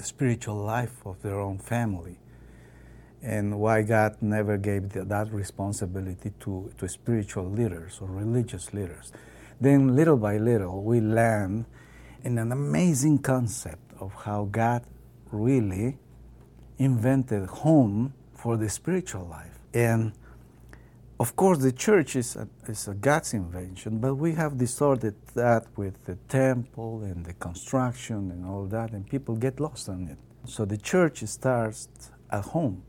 spiritual 0.00 0.56
life 0.56 1.04
of 1.04 1.20
their 1.22 1.40
own 1.40 1.58
family, 1.58 2.20
and 3.22 3.58
why 3.58 3.82
God 3.82 4.16
never 4.20 4.56
gave 4.56 4.90
the, 4.90 5.04
that 5.04 5.32
responsibility 5.32 6.32
to, 6.40 6.72
to 6.78 6.88
spiritual 6.88 7.50
leaders 7.50 7.98
or 8.00 8.06
religious 8.06 8.72
leaders. 8.72 9.12
Then, 9.60 9.96
little 9.96 10.16
by 10.16 10.36
little, 10.36 10.84
we 10.84 11.00
learn 11.00 11.66
in 12.22 12.38
an 12.38 12.52
amazing 12.52 13.18
concept 13.18 13.92
of 13.98 14.12
how 14.14 14.44
God 14.44 14.84
really 15.32 15.98
invented 16.78 17.48
home 17.48 18.14
for 18.46 18.56
the 18.56 18.68
spiritual 18.68 19.26
life. 19.26 19.58
And 19.74 20.12
of 21.18 21.34
course, 21.34 21.58
the 21.58 21.72
church 21.72 22.14
is 22.14 22.36
a, 22.36 22.46
is 22.68 22.86
a 22.86 22.94
God's 22.94 23.34
invention, 23.34 23.98
but 23.98 24.14
we 24.14 24.34
have 24.34 24.56
distorted 24.56 25.16
that 25.34 25.66
with 25.76 26.04
the 26.04 26.14
temple 26.28 27.02
and 27.02 27.26
the 27.26 27.32
construction 27.32 28.30
and 28.30 28.46
all 28.46 28.66
that, 28.66 28.92
and 28.92 29.04
people 29.04 29.34
get 29.34 29.58
lost 29.58 29.88
on 29.88 30.06
it. 30.06 30.18
So 30.48 30.64
the 30.64 30.76
church 30.76 31.24
starts 31.24 31.88
at 32.30 32.44
home. 32.44 32.84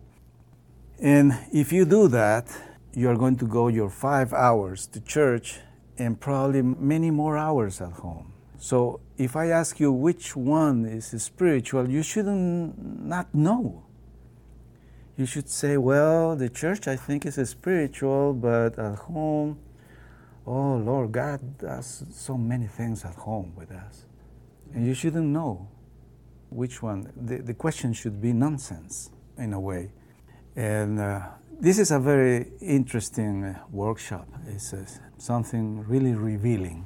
And 0.99 1.33
if 1.51 1.73
you 1.73 1.85
do 1.85 2.07
that, 2.09 2.55
you're 2.93 3.17
going 3.17 3.37
to 3.37 3.47
go 3.47 3.67
your 3.67 3.89
five 3.89 4.33
hours 4.33 4.85
to 4.93 5.01
church 5.01 5.59
and 5.97 6.19
probably 6.19 6.61
many 6.61 7.09
more 7.09 7.35
hours 7.35 7.81
at 7.81 7.93
home. 7.93 8.31
So 8.59 8.99
if 9.17 9.35
I 9.35 9.47
ask 9.47 9.79
you 9.79 9.91
which 9.91 10.35
one 10.35 10.85
is 10.85 11.07
spiritual, 11.23 11.89
you 11.89 12.03
shouldn't 12.03 12.77
not 13.15 13.33
know 13.33 13.86
you 15.17 15.25
should 15.25 15.49
say, 15.49 15.77
well, 15.77 16.35
the 16.35 16.47
church 16.47 16.87
I 16.87 16.95
think 16.95 17.25
is 17.25 17.35
spiritual, 17.49 18.33
but 18.33 18.77
at 18.77 18.99
home, 18.99 19.57
oh 20.45 20.75
Lord, 20.75 21.11
God 21.11 21.57
does 21.57 22.05
so 22.11 22.37
many 22.37 22.67
things 22.67 23.03
at 23.03 23.15
home 23.15 23.51
with 23.55 23.71
us. 23.71 24.05
And 24.73 24.85
you 24.85 24.93
shouldn't 24.93 25.25
know 25.25 25.67
which 26.49 26.83
one. 26.83 27.11
The, 27.15 27.37
the 27.37 27.55
question 27.55 27.93
should 27.93 28.21
be 28.21 28.31
nonsense 28.31 29.09
in 29.39 29.53
a 29.53 29.59
way. 29.59 29.91
And 30.55 30.99
uh, 30.99 31.21
this 31.59 31.79
is 31.79 31.89
a 31.89 31.99
very 31.99 32.51
interesting 32.61 33.43
uh, 33.43 33.59
workshop. 33.71 34.27
It's 34.47 34.71
uh, 34.71 34.85
something 35.17 35.83
really 35.87 36.13
revealing. 36.13 36.85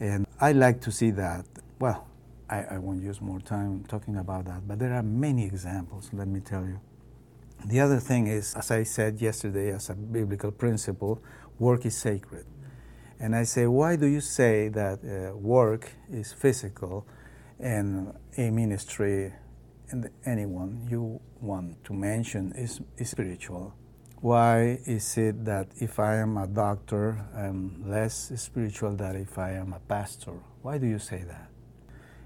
And 0.00 0.26
I 0.38 0.52
like 0.52 0.82
to 0.82 0.92
see 0.92 1.10
that. 1.12 1.46
Well, 1.78 2.06
I, 2.50 2.62
I 2.72 2.78
won't 2.78 3.02
use 3.02 3.22
more 3.22 3.40
time 3.40 3.84
talking 3.88 4.16
about 4.16 4.44
that, 4.44 4.68
but 4.68 4.78
there 4.78 4.92
are 4.92 5.02
many 5.02 5.46
examples, 5.46 6.10
let 6.12 6.28
me 6.28 6.40
tell 6.40 6.64
you. 6.64 6.78
The 7.66 7.78
other 7.80 8.00
thing 8.00 8.26
is, 8.26 8.54
as 8.54 8.70
I 8.70 8.82
said 8.82 9.20
yesterday, 9.20 9.72
as 9.72 9.88
a 9.88 9.94
biblical 9.94 10.50
principle, 10.50 11.22
work 11.58 11.86
is 11.86 11.96
sacred. 11.96 12.44
And 13.20 13.36
I 13.36 13.44
say, 13.44 13.66
why 13.66 13.94
do 13.94 14.06
you 14.06 14.20
say 14.20 14.68
that 14.68 14.98
uh, 15.04 15.36
work 15.36 15.92
is 16.10 16.32
physical 16.32 17.06
and 17.60 18.12
a 18.36 18.50
ministry 18.50 19.32
and 19.90 20.10
anyone 20.26 20.88
you 20.90 21.20
want 21.40 21.84
to 21.84 21.92
mention 21.92 22.52
is, 22.56 22.80
is 22.96 23.10
spiritual? 23.10 23.74
Why 24.20 24.80
is 24.86 25.16
it 25.16 25.44
that 25.44 25.68
if 25.80 26.00
I 26.00 26.16
am 26.16 26.36
a 26.36 26.48
doctor, 26.48 27.24
I'm 27.34 27.88
less 27.88 28.32
spiritual 28.36 28.96
than 28.96 29.16
if 29.16 29.38
I 29.38 29.52
am 29.52 29.72
a 29.72 29.80
pastor? 29.80 30.34
Why 30.62 30.78
do 30.78 30.86
you 30.86 30.98
say 30.98 31.22
that? 31.28 31.48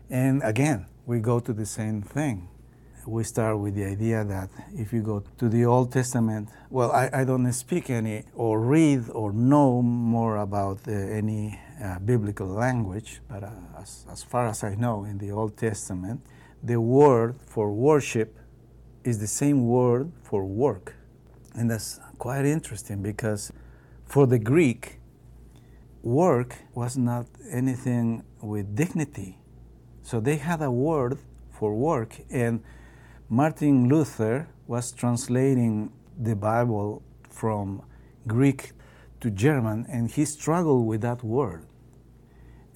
And 0.08 0.42
again, 0.42 0.86
we 1.04 1.20
go 1.20 1.40
to 1.40 1.52
the 1.52 1.66
same 1.66 2.00
thing 2.00 2.48
we 3.06 3.22
start 3.22 3.58
with 3.58 3.74
the 3.74 3.84
idea 3.84 4.24
that 4.24 4.50
if 4.74 4.92
you 4.92 5.02
go 5.02 5.22
to 5.38 5.48
the 5.48 5.64
Old 5.64 5.92
Testament, 5.92 6.48
well, 6.70 6.90
I, 6.90 7.10
I 7.12 7.24
don't 7.24 7.50
speak 7.52 7.90
any 7.90 8.24
or 8.34 8.60
read 8.60 9.08
or 9.10 9.32
know 9.32 9.80
more 9.82 10.38
about 10.38 10.80
uh, 10.88 10.92
any 10.92 11.60
uh, 11.82 11.98
biblical 12.00 12.48
language, 12.48 13.20
but 13.28 13.44
uh, 13.44 13.50
as, 13.80 14.06
as 14.10 14.22
far 14.22 14.48
as 14.48 14.64
I 14.64 14.74
know, 14.74 15.04
in 15.04 15.18
the 15.18 15.30
Old 15.30 15.56
Testament, 15.56 16.20
the 16.62 16.80
word 16.80 17.36
for 17.46 17.72
worship 17.72 18.36
is 19.04 19.18
the 19.18 19.26
same 19.26 19.68
word 19.68 20.10
for 20.22 20.44
work. 20.44 20.94
And 21.54 21.70
that's 21.70 22.00
quite 22.18 22.44
interesting 22.44 23.02
because 23.02 23.52
for 24.04 24.26
the 24.26 24.38
Greek, 24.38 24.98
work 26.02 26.56
was 26.74 26.96
not 26.96 27.26
anything 27.50 28.24
with 28.40 28.74
dignity. 28.74 29.38
So 30.02 30.20
they 30.20 30.36
had 30.36 30.62
a 30.62 30.70
word 30.70 31.18
for 31.50 31.74
work. 31.74 32.16
And 32.30 32.62
Martin 33.28 33.88
Luther 33.88 34.46
was 34.68 34.92
translating 34.92 35.90
the 36.16 36.36
Bible 36.36 37.02
from 37.28 37.82
Greek 38.28 38.70
to 39.20 39.30
German 39.30 39.84
and 39.88 40.08
he 40.08 40.24
struggled 40.24 40.86
with 40.86 41.00
that 41.00 41.24
word. 41.24 41.66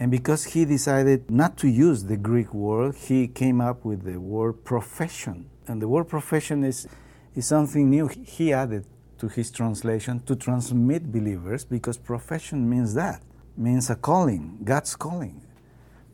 And 0.01 0.11
because 0.11 0.45
he 0.47 0.65
decided 0.65 1.31
not 1.31 1.57
to 1.59 1.69
use 1.69 2.05
the 2.05 2.17
Greek 2.17 2.53
word, 2.53 2.97
he 2.97 3.29
came 3.29 3.61
up 3.61 3.85
with 3.85 4.03
the 4.03 4.19
word 4.19 4.65
profession. 4.65 5.49
And 5.69 5.81
the 5.81 5.87
word 5.87 6.09
profession 6.09 6.65
is, 6.65 6.89
is 7.37 7.47
something 7.47 7.89
new 7.89 8.09
he 8.09 8.53
added 8.53 8.87
to 9.19 9.29
his 9.29 9.53
translation 9.53 10.19
to 10.21 10.35
transmit 10.35 11.13
believers 11.13 11.65
because 11.65 11.97
profession 11.97 12.69
means 12.69 12.95
that, 12.95 13.23
means 13.57 13.89
a 13.89 13.95
calling, 13.95 14.59
God's 14.65 14.97
calling 14.97 15.43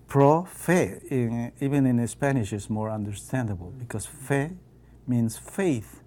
pro 0.07 0.45
fe, 0.45 1.01
in, 1.11 1.53
even 1.61 1.87
in 1.87 2.07
Spanish, 2.09 2.53
is 2.53 2.71
more 2.71 2.91
understandable 2.91 3.73
because 3.79 4.07
fe 4.07 4.53
means 5.07 5.37
faith, 5.37 6.03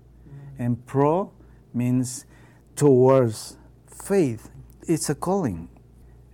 and 0.58 0.86
pro 0.86 1.32
means 1.74 2.26
towards 2.76 3.58
faith. 3.88 4.50
It's 4.88 5.10
a 5.10 5.16
calling. 5.16 5.70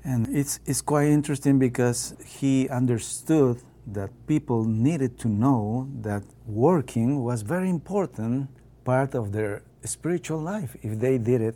And 0.03 0.27
it's, 0.35 0.59
it's 0.65 0.81
quite 0.81 1.07
interesting 1.07 1.57
because 1.57 2.15
he 2.23 2.69
understood 2.69 3.61
that 3.87 4.11
people 4.27 4.63
needed 4.63 5.17
to 5.19 5.27
know 5.27 5.89
that 6.01 6.23
working 6.45 7.23
was 7.23 7.41
very 7.41 7.69
important 7.69 8.49
part 8.83 9.15
of 9.15 9.31
their 9.31 9.63
spiritual 9.83 10.39
life 10.39 10.75
if 10.81 10.99
they 10.99 11.17
did 11.17 11.41
it 11.41 11.55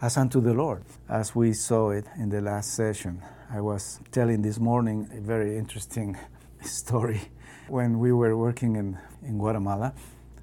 as 0.00 0.16
unto 0.16 0.40
the 0.40 0.54
Lord, 0.54 0.82
as 1.08 1.34
we 1.34 1.52
saw 1.52 1.90
it 1.90 2.06
in 2.16 2.30
the 2.30 2.40
last 2.40 2.74
session. 2.74 3.22
I 3.52 3.60
was 3.60 3.98
telling 4.12 4.42
this 4.42 4.60
morning 4.60 5.10
a 5.12 5.20
very 5.20 5.58
interesting 5.58 6.16
story. 6.62 7.20
When 7.66 7.98
we 7.98 8.12
were 8.12 8.36
working 8.36 8.76
in, 8.76 8.96
in 9.24 9.38
Guatemala, 9.38 9.92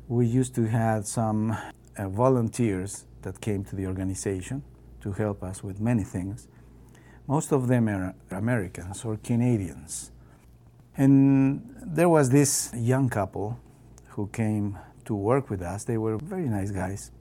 we 0.10 0.28
used 0.28 0.54
to 0.56 0.66
have 0.66 1.08
some 1.08 1.58
uh, 1.98 2.10
volunteers 2.10 3.06
that 3.22 3.40
came 3.40 3.64
to 3.64 3.78
the 3.78 3.88
organization 3.88 4.62
to 5.00 5.14
help 5.14 5.42
us 5.42 5.64
with 5.64 5.80
many 5.80 6.04
things. 6.04 6.50
Most 7.28 7.54
of 7.54 7.70
them 7.70 7.88
are 7.88 8.14
Americans 8.30 9.06
or 9.06 9.16
Canadians. 9.16 10.12
And 10.98 11.78
there 11.82 12.10
was 12.10 12.30
this 12.30 12.74
young 12.76 13.08
couple 13.08 13.58
who 14.10 14.28
came 14.28 14.78
to 15.06 15.16
work 15.16 15.50
with 15.50 15.62
us. 15.62 15.86
They 15.86 15.98
were 15.98 16.18
very 16.18 16.50
nice 16.50 16.72
guys, 16.72 17.12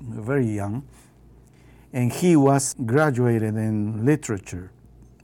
very 0.00 0.46
young. 0.46 0.88
And 1.92 2.10
he 2.10 2.34
was 2.34 2.74
graduated 2.86 3.56
in 3.56 4.06
literature 4.06 4.70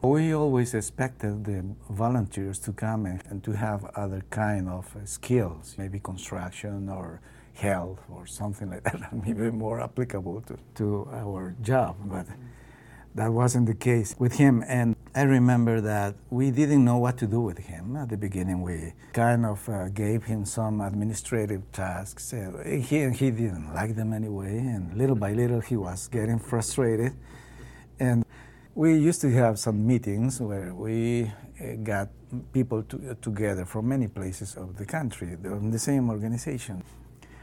we 0.02 0.32
always 0.32 0.74
expected 0.74 1.44
the 1.44 1.64
volunteers 1.90 2.58
to 2.60 2.72
come 2.72 3.06
and, 3.06 3.42
to 3.42 3.52
have 3.52 3.84
other 3.96 4.22
kind 4.30 4.68
of 4.68 4.86
skills, 5.04 5.74
maybe 5.76 5.98
construction 5.98 6.88
or 6.88 7.20
health 7.54 7.98
or 8.08 8.26
something 8.26 8.70
like 8.70 8.84
that, 8.84 9.12
maybe 9.26 9.50
more 9.50 9.80
applicable 9.80 10.40
to, 10.42 10.56
to 10.76 11.08
our 11.12 11.54
job. 11.62 11.96
But 12.04 12.26
that 13.16 13.32
wasn't 13.32 13.66
the 13.66 13.74
case 13.74 14.14
with 14.18 14.34
him. 14.34 14.64
And 14.68 14.94
I 15.14 15.22
remember 15.22 15.80
that 15.80 16.14
we 16.30 16.52
didn't 16.52 16.84
know 16.84 16.98
what 16.98 17.18
to 17.18 17.26
do 17.26 17.40
with 17.40 17.58
him 17.58 17.96
at 17.96 18.08
the 18.08 18.16
beginning. 18.16 18.62
We 18.62 18.92
kind 19.12 19.44
of 19.44 19.68
uh, 19.68 19.88
gave 19.88 20.24
him 20.24 20.44
some 20.44 20.80
administrative 20.80 21.62
tasks. 21.72 22.32
Uh, 22.32 22.62
he, 22.64 23.10
he 23.10 23.30
didn't 23.32 23.74
like 23.74 23.96
them 23.96 24.12
anyway, 24.12 24.58
and 24.58 24.96
little 24.96 25.16
by 25.16 25.32
little 25.32 25.60
he 25.60 25.76
was 25.76 26.06
getting 26.06 26.38
frustrated. 26.38 27.14
We 28.78 28.94
used 28.94 29.20
to 29.22 29.30
have 29.32 29.58
some 29.58 29.84
meetings 29.84 30.40
where 30.40 30.72
we 30.72 31.24
uh, 31.60 31.82
got 31.82 32.10
people 32.52 32.84
to, 32.84 33.10
uh, 33.10 33.14
together 33.20 33.64
from 33.64 33.88
many 33.88 34.06
places 34.06 34.54
of 34.54 34.76
the 34.76 34.86
country 34.86 35.36
in 35.42 35.72
the 35.72 35.80
same 35.80 36.08
organization. 36.08 36.84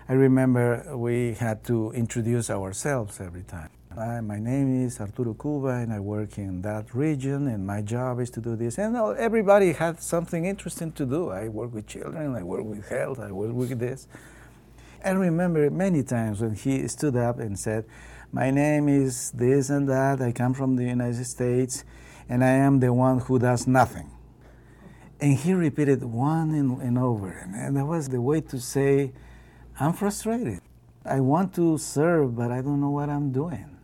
I 0.08 0.14
remember 0.14 0.96
we 0.96 1.34
had 1.34 1.62
to 1.66 1.92
introduce 1.92 2.50
ourselves 2.50 3.20
every 3.20 3.44
time. 3.44 3.68
Hi, 3.94 4.22
my 4.22 4.40
name 4.40 4.86
is 4.86 5.02
Arturo 5.02 5.34
Cuba, 5.34 5.84
and 5.84 5.92
I 5.92 6.00
work 6.00 6.38
in 6.38 6.62
that 6.62 6.96
region, 6.96 7.50
and 7.50 7.68
my 7.68 7.82
job 7.82 8.22
is 8.22 8.30
to 8.30 8.40
do 8.40 8.56
this. 8.56 8.78
And 8.78 8.96
everybody 8.96 9.74
had 9.74 10.02
something 10.02 10.46
interesting 10.46 10.94
to 10.94 11.06
do. 11.06 11.32
I 11.32 11.50
work 11.50 11.74
with 11.74 11.86
children, 11.86 12.34
I 12.34 12.44
work 12.44 12.64
with 12.64 12.88
health, 12.88 13.20
I 13.20 13.34
work 13.34 13.52
with 13.52 13.78
this. 13.78 14.08
I 15.04 15.10
remember 15.10 15.70
many 15.70 16.02
times 16.02 16.40
when 16.40 16.56
he 16.56 16.88
stood 16.88 17.18
up 17.18 17.40
and 17.40 17.60
said, 17.60 17.84
My 18.32 18.52
name 18.52 18.90
is 18.90 19.32
this 19.32 19.70
and 19.70 19.88
that, 19.88 20.22
I 20.22 20.32
come 20.32 20.54
from 20.54 20.76
the 20.76 20.84
United 20.84 21.26
States, 21.26 21.84
and 22.28 22.44
I 22.44 22.50
am 22.50 22.80
the 22.80 22.92
one 22.94 23.20
who 23.20 23.40
does 23.40 23.68
nothing. 23.68 24.12
And 25.20 25.38
he 25.38 25.54
repeated 25.54 26.04
one 26.04 26.52
and, 26.52 26.82
and 26.82 26.98
over. 26.98 27.32
And 27.32 27.78
that 27.78 27.86
was 27.86 28.10
the 28.10 28.22
way 28.22 28.42
to 28.42 28.60
say, 28.60 29.14
I'm 29.80 29.94
frustrated. 29.94 30.62
I 31.06 31.20
want 31.20 31.54
to 31.56 31.78
serve, 31.78 32.36
but 32.36 32.52
I 32.52 32.62
don't 32.62 32.82
know 32.82 32.90
what 32.90 33.10
I'm 33.10 33.32
doing. 33.32 33.78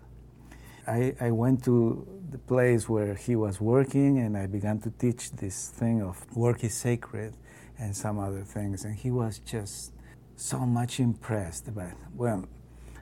I, 0.88 1.16
I 1.22 1.32
went 1.32 1.64
to 1.66 2.08
the 2.32 2.38
place 2.38 2.90
where 2.90 3.14
he 3.14 3.36
was 3.36 3.62
working 3.62 4.20
and 4.20 4.38
I 4.38 4.48
began 4.48 4.80
to 4.82 4.90
teach 4.90 5.32
this 5.32 5.70
thing 5.70 6.02
of 6.02 6.26
work 6.36 6.64
is 6.64 6.74
sacred 6.74 7.36
and 7.78 7.96
some 7.96 8.20
other 8.20 8.42
things. 8.42 8.86
And 8.86 8.96
he 8.96 9.12
was 9.12 9.40
just 9.40 9.94
so 10.36 10.60
much 10.60 11.00
impressed. 11.00 11.74
But, 11.74 11.92
well, 12.16 12.46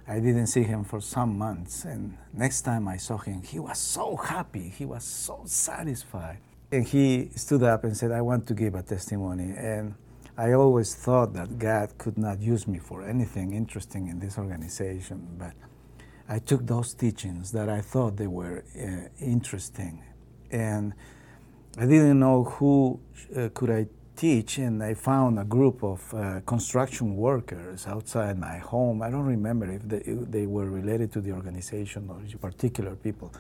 I 0.10 0.20
didn't 0.20 0.48
see 0.48 0.64
him 0.64 0.84
for 0.84 1.02
some 1.02 1.38
months. 1.38 1.86
And 1.86 2.18
next 2.34 2.64
time 2.64 2.88
I 2.88 2.98
saw 2.98 3.18
him, 3.18 3.44
he 3.44 3.60
was 3.60 3.78
so 3.78 4.16
happy. 4.16 4.68
He 4.70 4.84
was 4.84 5.04
so 5.04 5.44
satisfied. 5.46 6.40
And 6.72 6.84
he 6.84 7.30
stood 7.36 7.62
up 7.62 7.84
and 7.84 7.96
said, 7.96 8.12
I 8.12 8.22
want 8.22 8.48
to 8.48 8.56
give 8.56 8.74
a 8.74 8.82
testimony. 8.82 9.54
And 9.56 9.94
I 10.36 10.54
always 10.54 10.96
thought 10.96 11.34
that 11.34 11.60
God 11.60 11.96
could 12.00 12.18
not 12.18 12.40
use 12.40 12.68
me 12.68 12.80
for 12.80 13.08
anything 13.08 13.54
interesting 13.54 14.08
in 14.08 14.20
this 14.20 14.40
organization. 14.40 15.28
But 15.38 15.54
I 16.28 16.40
took 16.40 16.66
those 16.66 16.96
teachings 16.96 17.52
that 17.52 17.70
I 17.70 17.82
thought 17.82 18.18
they 18.18 18.28
were 18.28 18.64
uh, 18.76 19.10
interesting. 19.24 20.04
And 20.50 20.94
I 21.78 21.86
didn't 21.86 22.20
know 22.20 22.46
who 22.46 23.00
uh, 23.36 23.50
could 23.54 23.70
I 23.70 23.86
teach, 24.20 24.58
and 24.58 24.84
I 24.84 24.94
found 24.94 25.40
a 25.40 25.46
group 25.46 25.84
of 25.84 26.00
uh, 26.14 26.42
construction 26.46 27.16
workers 27.16 27.88
outside 27.88 28.38
my 28.38 28.58
home. 28.58 29.02
I 29.02 29.10
don't 29.10 29.30
remember 29.38 29.66
if 29.72 29.84
they, 29.92 30.02
if 30.14 30.20
they 30.30 30.46
were 30.46 30.70
related 30.70 31.12
to 31.14 31.22
the 31.22 31.32
organization 31.32 32.10
or 32.10 32.20
particular 32.50 32.96
people 32.96 33.32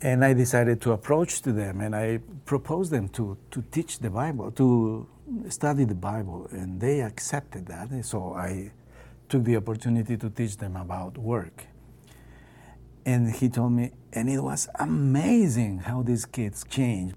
and 0.00 0.24
I 0.24 0.32
decided 0.32 0.80
to 0.82 0.92
approach 0.92 1.42
to 1.42 1.52
them 1.52 1.80
and 1.80 1.94
I 1.94 2.20
proposed 2.44 2.92
them 2.92 3.08
to, 3.10 3.36
to 3.50 3.62
teach 3.70 3.98
the 3.98 4.10
Bible, 4.10 4.50
to 4.52 5.06
study 5.48 5.84
the 5.84 5.94
Bible, 5.94 6.48
and 6.50 6.80
they 6.80 7.00
accepted 7.00 7.66
that. 7.66 7.90
And 7.90 8.04
so 8.04 8.34
I 8.34 8.70
took 9.28 9.44
the 9.44 9.56
opportunity 9.56 10.16
to 10.16 10.30
teach 10.30 10.56
them 10.56 10.76
about 10.76 11.18
work. 11.18 11.66
And 13.04 13.34
he 13.34 13.48
told 13.48 13.72
me, 13.72 13.90
and 14.12 14.28
it 14.28 14.40
was 14.40 14.68
amazing 14.78 15.78
how 15.80 16.02
these 16.02 16.24
kids 16.24 16.64
changed. 16.68 17.16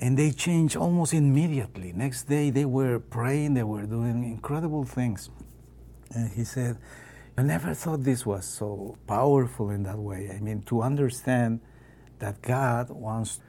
And 0.00 0.18
they 0.18 0.30
changed 0.30 0.76
almost 0.76 1.14
immediately. 1.14 1.92
Next 1.92 2.24
day, 2.24 2.50
they 2.50 2.64
were 2.64 2.98
praying, 2.98 3.54
they 3.54 3.62
were 3.62 3.84
doing 3.84 4.24
incredible 4.24 4.84
things. 4.84 5.30
And 6.14 6.30
he 6.32 6.44
said, 6.44 6.76
I 7.38 7.42
never 7.42 7.74
thought 7.74 8.04
this 8.04 8.24
was 8.24 8.46
so 8.46 8.96
powerful 9.06 9.70
in 9.70 9.82
that 9.84 9.98
way. 9.98 10.30
I 10.34 10.40
mean, 10.40 10.62
to 10.62 10.82
understand 10.82 11.60
that 12.18 12.40
God 12.40 12.90
wants 12.90 13.40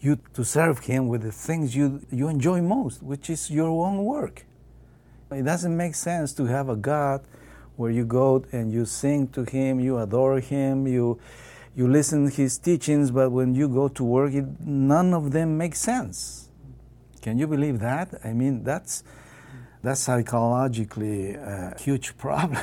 you 0.00 0.18
to 0.34 0.44
serve 0.44 0.80
Him 0.80 1.08
with 1.08 1.22
the 1.22 1.32
things 1.32 1.74
you, 1.74 2.00
you 2.10 2.28
enjoy 2.28 2.62
most, 2.62 3.02
which 3.02 3.28
is 3.28 3.50
your 3.50 3.68
own 3.68 4.04
work. 4.04 4.46
It 5.30 5.42
doesn't 5.42 5.76
make 5.76 5.94
sense 5.94 6.32
to 6.34 6.46
have 6.46 6.68
a 6.68 6.76
God 6.76 7.26
where 7.76 7.90
you 7.90 8.04
go 8.04 8.44
and 8.52 8.72
you 8.72 8.86
sing 8.86 9.28
to 9.28 9.44
Him, 9.44 9.80
you 9.80 9.98
adore 9.98 10.40
Him, 10.40 10.86
you, 10.86 11.18
you 11.76 11.86
listen 11.86 12.28
to 12.28 12.34
His 12.34 12.56
teachings, 12.56 13.10
but 13.10 13.30
when 13.30 13.54
you 13.54 13.68
go 13.68 13.88
to 13.88 14.02
work, 14.02 14.32
it, 14.32 14.46
none 14.60 15.12
of 15.12 15.30
them 15.30 15.58
make 15.58 15.76
sense. 15.76 16.48
Can 17.20 17.38
you 17.38 17.46
believe 17.46 17.80
that? 17.80 18.14
I 18.24 18.32
mean, 18.32 18.64
that's, 18.64 19.04
that's 19.82 20.00
psychologically 20.00 21.34
a 21.34 21.76
huge 21.78 22.16
problem. 22.18 22.62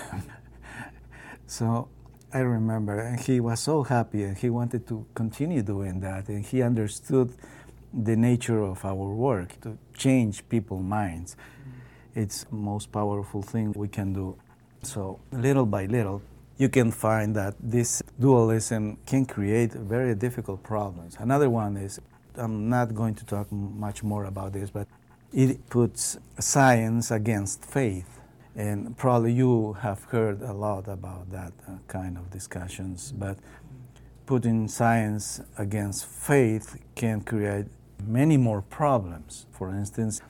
so 1.46 1.90
I 2.34 2.40
remember, 2.40 2.98
and 2.98 3.20
he 3.20 3.40
was 3.40 3.60
so 3.60 3.84
happy, 3.84 4.24
and 4.24 4.36
he 4.36 4.50
wanted 4.50 4.88
to 4.88 5.06
continue 5.14 5.62
doing 5.62 6.00
that, 6.00 6.28
and 6.30 6.44
he 6.44 6.64
understood 6.64 7.36
the 7.94 8.16
nature 8.16 8.64
of 8.64 8.84
our 8.84 8.96
work 8.96 9.62
to 9.62 9.78
change 9.96 10.50
people's 10.50 10.84
minds. 10.84 11.36
It's 12.16 12.48
most 12.50 12.92
powerful 12.92 13.44
thing 13.44 13.74
we 13.76 13.88
can 13.88 14.14
do. 14.14 14.38
So, 14.82 15.20
little 15.32 15.68
by 15.68 15.86
little, 15.86 16.24
you 16.58 16.70
can 16.70 16.92
find 16.92 17.36
that 17.36 17.56
this 17.60 18.02
dualism 18.20 18.98
can 19.06 19.26
create 19.26 19.74
very 19.74 20.16
difficult 20.16 20.64
problems. 20.64 21.16
Another 21.20 21.50
one 21.50 21.78
is 21.78 22.00
I'm 22.36 22.70
not 22.70 22.96
going 22.96 23.16
to 23.16 23.26
talk 23.26 23.52
much 23.52 24.04
more 24.04 24.26
about 24.26 24.54
this, 24.54 24.70
but 24.70 24.88
it 25.32 25.70
puts 25.70 26.18
science 26.40 27.12
against 27.12 27.66
faith. 27.66 28.20
And 28.56 28.96
probably 28.98 29.34
you 29.34 29.74
have 29.82 30.04
heard 30.06 30.42
a 30.42 30.54
lot 30.54 30.88
about 30.88 31.32
that 31.32 31.54
uh, 31.68 31.72
kind 31.88 32.18
of 32.18 32.30
discussions, 32.30 33.12
but 33.12 33.38
putting 34.28 34.68
science 34.68 35.42
against 35.58 36.06
faith 36.06 36.80
can 36.96 37.22
create 37.22 37.66
many 38.06 38.38
more 38.38 38.62
problems. 38.62 39.48
For 39.52 39.70
instance, 39.70 40.22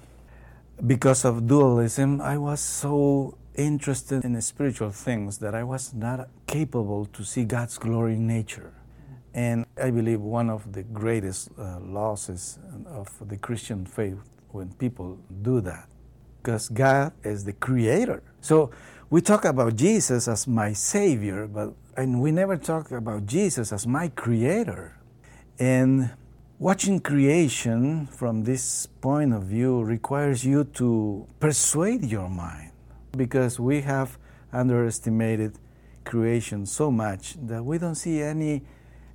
because 0.87 1.25
of 1.25 1.47
dualism, 1.47 2.21
I 2.21 2.37
was 2.37 2.61
so 2.61 3.37
interested 3.55 4.25
in 4.25 4.39
spiritual 4.41 4.91
things 4.91 5.37
that 5.39 5.53
I 5.55 5.63
was 5.63 5.93
not 5.93 6.29
capable 6.47 7.05
to 7.05 7.23
see 7.23 7.45
God's 7.45 7.77
glory 7.77 8.13
in 8.13 8.27
nature. 8.27 8.73
And 9.33 9.65
I 9.81 9.89
believe 9.89 10.21
one 10.21 10.49
of 10.49 10.73
the 10.73 10.83
greatest 10.83 11.49
uh, 11.57 11.79
losses 11.79 12.59
of 12.85 13.09
the 13.27 13.37
Christian 13.37 13.85
faith 13.85 14.19
when 14.49 14.71
people 14.73 15.17
do 15.41 15.61
that 15.61 15.87
because 16.41 16.69
God 16.69 17.13
is 17.23 17.45
the 17.45 17.53
creator. 17.53 18.21
So 18.41 18.69
we 19.09 19.21
talk 19.21 19.45
about 19.45 19.75
Jesus 19.75 20.27
as 20.27 20.47
my 20.47 20.73
savior, 20.73 21.47
but 21.47 21.73
and 21.95 22.21
we 22.21 22.31
never 22.31 22.57
talk 22.57 22.91
about 22.91 23.25
Jesus 23.25 23.71
as 23.71 23.85
my 23.87 24.09
creator. 24.09 24.97
And 25.59 26.11
watching 26.59 26.99
creation 26.99 28.07
from 28.07 28.43
this 28.43 28.87
point 29.01 29.33
of 29.33 29.43
view 29.43 29.83
requires 29.83 30.43
you 30.43 30.63
to 30.75 31.27
persuade 31.39 32.03
your 32.03 32.29
mind 32.29 32.72
because 33.15 33.59
we 33.59 33.81
have 33.81 34.17
underestimated 34.51 35.57
creation 36.03 36.65
so 36.65 36.91
much 36.91 37.35
that 37.47 37.63
we 37.63 37.77
don't 37.77 37.95
see 37.95 38.21
any 38.21 38.63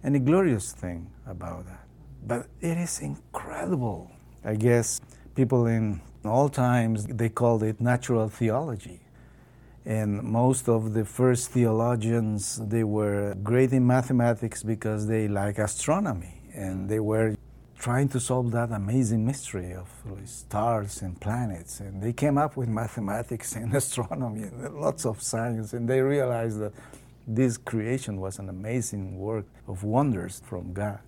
any 0.05 0.21
glorious 0.21 0.73
thing 0.73 1.11
about 1.27 1.67
that. 1.67 1.85
But 2.27 2.47
it 2.61 2.79
is 2.79 3.01
incredible. 3.01 4.11
I 4.45 4.55
guess 4.55 5.01
people 5.35 5.67
in 5.67 6.01
all 6.25 6.49
times 6.49 7.07
they 7.07 7.29
called 7.29 7.63
it 7.63 7.81
natural 7.81 8.29
theology. 8.29 9.01
And 9.85 10.23
most 10.23 10.69
of 10.69 10.93
the 10.93 11.05
first 11.05 11.51
theologians, 11.51 12.61
they 12.69 12.85
were 12.85 13.35
great 13.43 13.73
in 13.73 13.87
mathematics 13.87 14.63
because 14.63 15.07
they 15.07 15.29
like 15.29 15.59
astronomy 15.59 16.43
and 16.55 16.89
they 16.89 17.01
were 17.01 17.35
trying 17.79 18.09
to 18.09 18.19
solve 18.19 18.51
that 18.51 18.73
amazing 18.73 19.25
mystery 19.25 19.73
of 19.73 19.89
stars 20.25 21.03
and 21.03 21.21
planets. 21.21 21.81
And 21.81 22.03
they 22.03 22.13
came 22.13 22.37
up 22.37 22.57
with 22.57 22.69
mathematics 22.69 23.55
and 23.57 23.75
astronomy 23.75 24.43
and 24.43 24.75
lots 24.75 25.07
of 25.07 25.23
science, 25.23 25.73
and 25.73 25.89
they 25.89 26.01
realized 26.01 26.61
that 26.61 26.73
this 27.27 27.57
creation 27.57 28.21
was 28.21 28.39
an 28.39 28.49
amazing 28.49 29.19
work 29.19 29.45
of 29.67 29.85
wonders 29.85 30.43
from 30.47 30.73
God. 30.73 30.99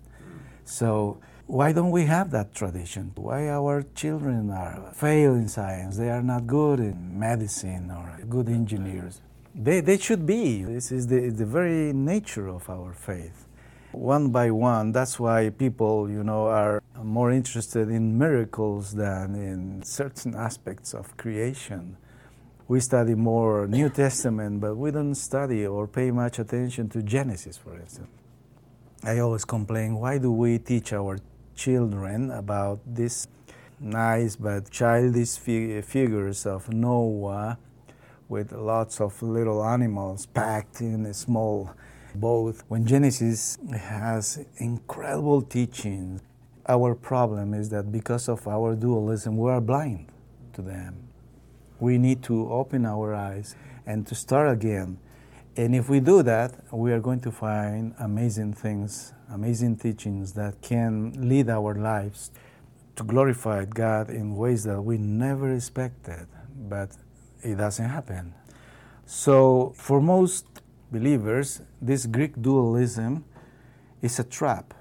So 0.63 1.19
why 1.47 1.73
don't 1.73 1.91
we 1.91 2.05
have 2.05 2.31
that 2.31 2.53
tradition? 2.53 3.11
Why 3.15 3.49
our 3.49 3.83
children 3.95 4.51
are 4.51 4.91
fail 4.93 5.33
in 5.33 5.47
science? 5.47 5.97
They 5.97 6.09
are 6.09 6.21
not 6.21 6.47
good 6.47 6.79
in 6.79 7.19
medicine 7.19 7.91
or 7.91 8.23
good 8.29 8.47
engineers. 8.47 9.19
They, 9.53 9.81
they 9.81 9.97
should 9.97 10.25
be. 10.25 10.63
This 10.63 10.91
is 10.91 11.07
the, 11.07 11.29
the 11.29 11.45
very 11.45 11.91
nature 11.91 12.47
of 12.47 12.69
our 12.69 12.93
faith. 12.93 13.47
One 13.91 14.29
by 14.29 14.51
one, 14.51 14.93
that's 14.93 15.19
why 15.19 15.49
people, 15.49 16.09
you 16.09 16.23
know, 16.23 16.47
are 16.47 16.81
more 17.03 17.29
interested 17.31 17.89
in 17.89 18.17
miracles 18.17 18.93
than 18.93 19.35
in 19.35 19.83
certain 19.83 20.33
aspects 20.33 20.93
of 20.93 21.17
creation. 21.17 21.97
We 22.69 22.79
study 22.79 23.15
more 23.15 23.67
New 23.67 23.89
Testament, 24.03 24.61
but 24.61 24.75
we 24.75 24.91
don't 24.91 25.15
study 25.15 25.65
or 25.65 25.87
pay 25.87 26.09
much 26.11 26.39
attention 26.39 26.87
to 26.89 27.03
Genesis, 27.03 27.57
for 27.57 27.77
instance. 27.77 28.07
I 29.03 29.19
always 29.19 29.43
complain, 29.43 29.95
why 29.95 30.19
do 30.19 30.31
we 30.31 30.57
teach 30.59 30.93
our 30.93 31.17
children 31.55 32.31
about 32.31 32.79
these 32.85 33.27
nice 33.77 34.37
but 34.37 34.69
childish 34.69 35.37
figures 35.37 36.45
of 36.45 36.69
Noah 36.69 37.57
with 38.29 38.53
lots 38.53 39.01
of 39.01 39.21
little 39.21 39.65
animals 39.65 40.27
packed 40.27 40.79
in 40.79 41.05
a 41.05 41.13
small 41.13 41.71
boat. 42.15 42.57
When 42.67 42.85
Genesis 42.85 43.57
has 43.71 44.45
incredible 44.57 45.41
teachings, 45.41 46.21
our 46.67 46.95
problem 46.95 47.53
is 47.53 47.69
that 47.69 47.91
because 47.91 48.29
of 48.29 48.47
our 48.47 48.75
dualism, 48.75 49.37
we 49.37 49.49
are 49.49 49.61
blind 49.61 50.07
to 50.53 50.61
them. 50.61 51.07
We 51.79 51.97
need 51.97 52.23
to 52.23 52.49
open 52.51 52.85
our 52.85 53.13
eyes 53.13 53.55
and 53.85 54.05
to 54.07 54.15
start 54.15 54.49
again 54.51 54.99
And 55.57 55.75
if 55.75 55.89
we 55.89 55.99
do 55.99 56.23
that, 56.23 56.53
we 56.71 56.93
are 56.93 57.01
going 57.01 57.19
to 57.21 57.31
find 57.31 57.93
amazing 57.99 58.53
things, 58.53 59.13
amazing 59.29 59.77
teachings 59.77 60.31
that 60.33 60.61
can 60.61 61.11
lead 61.27 61.49
our 61.49 61.75
lives 61.75 62.31
to 62.95 63.03
glorify 63.03 63.65
God 63.65 64.09
in 64.09 64.35
ways 64.37 64.63
that 64.63 64.81
we 64.81 64.97
never 64.97 65.53
expected, 65.53 66.27
but 66.69 66.95
it 67.43 67.55
doesn't 67.55 67.89
happen. 67.89 68.33
So, 69.05 69.73
for 69.75 69.99
most 69.99 70.45
believers, 70.91 71.61
this 71.81 72.05
Greek 72.05 72.39
dualism 72.41 73.23
is 74.01 74.19
a 74.19 74.23
trap. 74.23 74.73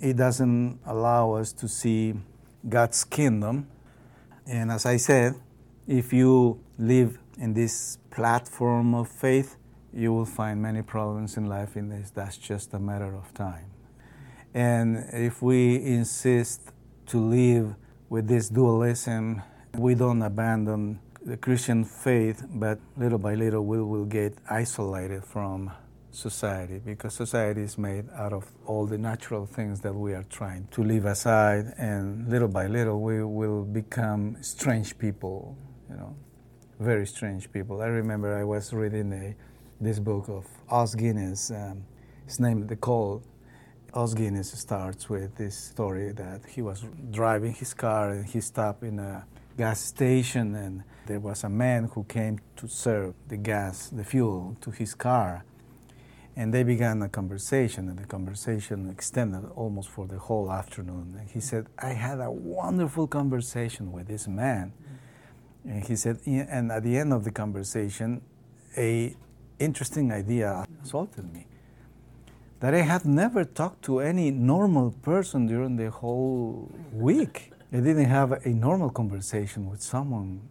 It 0.00 0.16
doesn't 0.16 0.80
allow 0.84 1.32
us 1.32 1.52
to 1.54 1.68
see 1.68 2.14
God's 2.68 3.04
kingdom. 3.04 3.68
And 4.46 4.70
as 4.70 4.84
I 4.84 4.96
said, 4.96 5.34
if 5.86 6.12
you 6.12 6.60
live 6.78 7.18
in 7.38 7.54
this 7.54 7.98
platform 8.10 8.94
of 8.94 9.08
faith, 9.08 9.56
you 9.92 10.12
will 10.12 10.26
find 10.26 10.60
many 10.60 10.82
problems 10.82 11.36
in 11.36 11.46
life 11.48 11.76
in 11.76 11.88
this. 11.88 12.10
That's 12.10 12.36
just 12.36 12.74
a 12.74 12.78
matter 12.78 13.14
of 13.14 13.32
time. 13.34 13.66
And 14.54 15.06
if 15.12 15.40
we 15.42 15.76
insist 15.76 16.72
to 17.06 17.18
live 17.18 17.74
with 18.08 18.28
this 18.28 18.48
dualism, 18.48 19.42
we 19.74 19.94
don't 19.94 20.22
abandon 20.22 21.00
the 21.24 21.36
Christian 21.36 21.84
faith, 21.84 22.44
but 22.54 22.78
little 22.96 23.18
by 23.18 23.34
little 23.34 23.64
we 23.64 23.80
will 23.80 24.04
get 24.04 24.36
isolated 24.50 25.24
from 25.24 25.70
society 26.10 26.80
because 26.84 27.14
society 27.14 27.62
is 27.62 27.78
made 27.78 28.04
out 28.14 28.32
of 28.32 28.44
all 28.66 28.86
the 28.86 28.98
natural 28.98 29.46
things 29.46 29.80
that 29.80 29.94
we 29.94 30.14
are 30.14 30.24
trying 30.24 30.66
to 30.72 30.82
leave 30.82 31.04
aside, 31.04 31.72
and 31.78 32.28
little 32.28 32.48
by 32.48 32.66
little 32.66 33.00
we 33.00 33.22
will 33.22 33.64
become 33.64 34.36
strange 34.42 34.98
people, 34.98 35.56
you 35.88 35.96
know, 35.96 36.16
very 36.80 37.06
strange 37.06 37.50
people. 37.52 37.80
I 37.80 37.86
remember 37.86 38.36
I 38.36 38.44
was 38.44 38.72
reading 38.72 39.12
a, 39.12 39.36
this 39.80 40.00
book 40.00 40.28
of 40.28 40.44
Os 40.68 40.94
Guinness. 40.94 41.50
Um, 41.52 41.84
it's 42.26 42.40
named 42.40 42.68
The 42.68 42.76
Call. 42.76 43.22
Os 43.94 44.14
Guinness 44.14 44.50
starts 44.50 45.08
with 45.08 45.36
this 45.36 45.56
story 45.56 46.12
that 46.12 46.40
he 46.48 46.62
was 46.62 46.84
driving 47.10 47.52
his 47.52 47.74
car 47.74 48.10
and 48.10 48.26
he 48.26 48.40
stopped 48.40 48.82
in 48.82 48.98
a 48.98 49.26
gas 49.56 49.80
station 49.80 50.54
and 50.54 50.82
there 51.06 51.20
was 51.20 51.44
a 51.44 51.48
man 51.48 51.90
who 51.94 52.04
came 52.04 52.38
to 52.56 52.68
serve 52.68 53.14
the 53.28 53.36
gas, 53.36 53.88
the 53.88 54.04
fuel 54.04 54.56
to 54.60 54.70
his 54.70 54.94
car. 54.94 55.44
And 56.34 56.54
they 56.54 56.62
began 56.62 57.02
a 57.02 57.10
conversation, 57.10 57.88
and 57.88 57.98
the 57.98 58.06
conversation 58.06 58.88
extended 58.88 59.44
almost 59.54 59.90
for 59.90 60.06
the 60.06 60.18
whole 60.18 60.50
afternoon. 60.50 61.14
And 61.18 61.28
he 61.30 61.40
said, 61.40 61.66
I 61.78 61.90
had 61.90 62.20
a 62.20 62.30
wonderful 62.30 63.06
conversation 63.06 63.92
with 63.92 64.06
this 64.06 64.26
man. 64.26 64.72
And 65.64 65.84
he 65.84 65.94
said, 65.94 66.20
and 66.24 66.72
at 66.72 66.84
the 66.84 66.96
end 66.96 67.12
of 67.12 67.24
the 67.24 67.30
conversation, 67.30 68.22
a 68.78 69.14
interesting 69.58 70.10
idea 70.10 70.64
assaulted 70.82 71.32
me. 71.32 71.46
That 72.60 72.74
I 72.74 72.80
had 72.80 73.04
never 73.04 73.44
talked 73.44 73.82
to 73.84 74.00
any 74.00 74.30
normal 74.30 74.92
person 75.02 75.46
during 75.46 75.76
the 75.76 75.90
whole 75.90 76.70
week. 76.92 77.51
I 77.72 77.76
didn't 77.76 78.04
have 78.04 78.32
a 78.44 78.50
normal 78.50 78.90
conversation 78.90 79.70
with 79.70 79.80
someone. 79.80 80.42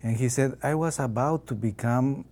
And 0.00 0.16
he 0.16 0.28
said, 0.28 0.58
I 0.62 0.76
was 0.76 1.00
about 1.00 1.48
to 1.48 1.54
become 1.54 2.24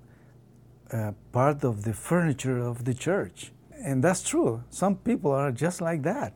uh, 0.93 1.13
part 1.33 1.65
of 1.65 1.83
the 1.83 1.93
furniture 1.93 2.59
of 2.59 2.85
the 2.85 2.95
church. 2.95 3.51
And 3.85 4.05
that's 4.05 4.23
true. 4.23 4.63
Some 4.71 4.97
people 4.97 5.33
are 5.33 5.51
just 5.51 5.81
like 5.81 6.03
that. 6.03 6.33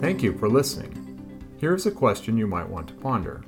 Thank 0.00 0.22
you 0.22 0.36
for 0.36 0.48
listening. 0.48 0.94
Here's 1.58 1.86
a 1.86 1.92
question 1.92 2.36
you 2.36 2.46
might 2.48 2.68
want 2.68 2.88
to 2.88 2.94
ponder. 2.94 3.42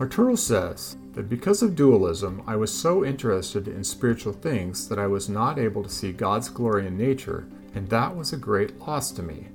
Arturo 0.00 0.36
says 0.36 0.96
that 1.12 1.28
because 1.28 1.62
of 1.62 1.74
dualism, 1.74 2.42
I 2.46 2.56
was 2.56 2.72
so 2.72 3.04
interested 3.04 3.68
in 3.68 3.84
spiritual 3.84 4.32
things 4.32 4.88
that 4.88 4.98
I 4.98 5.06
was 5.06 5.28
not 5.28 5.58
able 5.58 5.82
to 5.82 5.90
see 5.90 6.12
God's 6.12 6.48
glory 6.48 6.86
in 6.86 6.96
nature, 6.96 7.46
and 7.74 7.88
that 7.88 8.14
was 8.14 8.32
a 8.32 8.36
great 8.36 8.78
loss 8.80 9.10
to 9.12 9.22
me. 9.22 9.48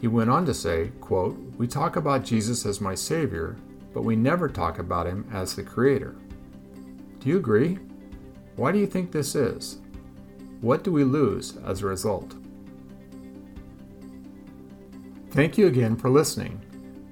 He 0.00 0.08
went 0.08 0.30
on 0.30 0.46
to 0.46 0.54
say, 0.54 0.92
quote, 1.00 1.36
We 1.58 1.66
talk 1.66 1.96
about 1.96 2.24
Jesus 2.24 2.64
as 2.64 2.80
my 2.80 2.94
Savior, 2.94 3.56
but 3.92 4.02
we 4.02 4.16
never 4.16 4.48
talk 4.48 4.78
about 4.78 5.06
him 5.06 5.28
as 5.32 5.54
the 5.54 5.62
Creator. 5.62 6.16
Do 7.18 7.28
you 7.28 7.36
agree? 7.36 7.78
Why 8.56 8.72
do 8.72 8.78
you 8.78 8.86
think 8.86 9.12
this 9.12 9.34
is? 9.34 9.78
What 10.60 10.84
do 10.84 10.92
we 10.92 11.04
lose 11.04 11.56
as 11.64 11.82
a 11.82 11.86
result? 11.86 12.34
Thank 15.30 15.58
you 15.58 15.66
again 15.66 15.96
for 15.96 16.10
listening. 16.10 16.64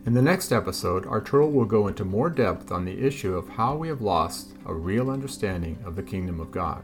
In 0.07 0.15
the 0.15 0.23
next 0.23 0.53
episode, 0.53 1.07
Arturo 1.07 1.47
will 1.47 1.67
go 1.67 1.89
into 1.89 2.05
more 2.05 2.31
depth 2.31 2.73
on 2.73 2.85
the 2.85 2.99
issue 2.99 3.37
of 3.37 3.49
how 3.49 3.77
we 3.77 3.89
have 3.89 4.01
lost 4.01 4.55
a 4.65 4.73
real 4.73 5.11
understanding 5.11 5.79
of 5.85 5.95
the 5.95 6.03
kingdom 6.03 6.41
of 6.41 6.51
God. 6.51 6.83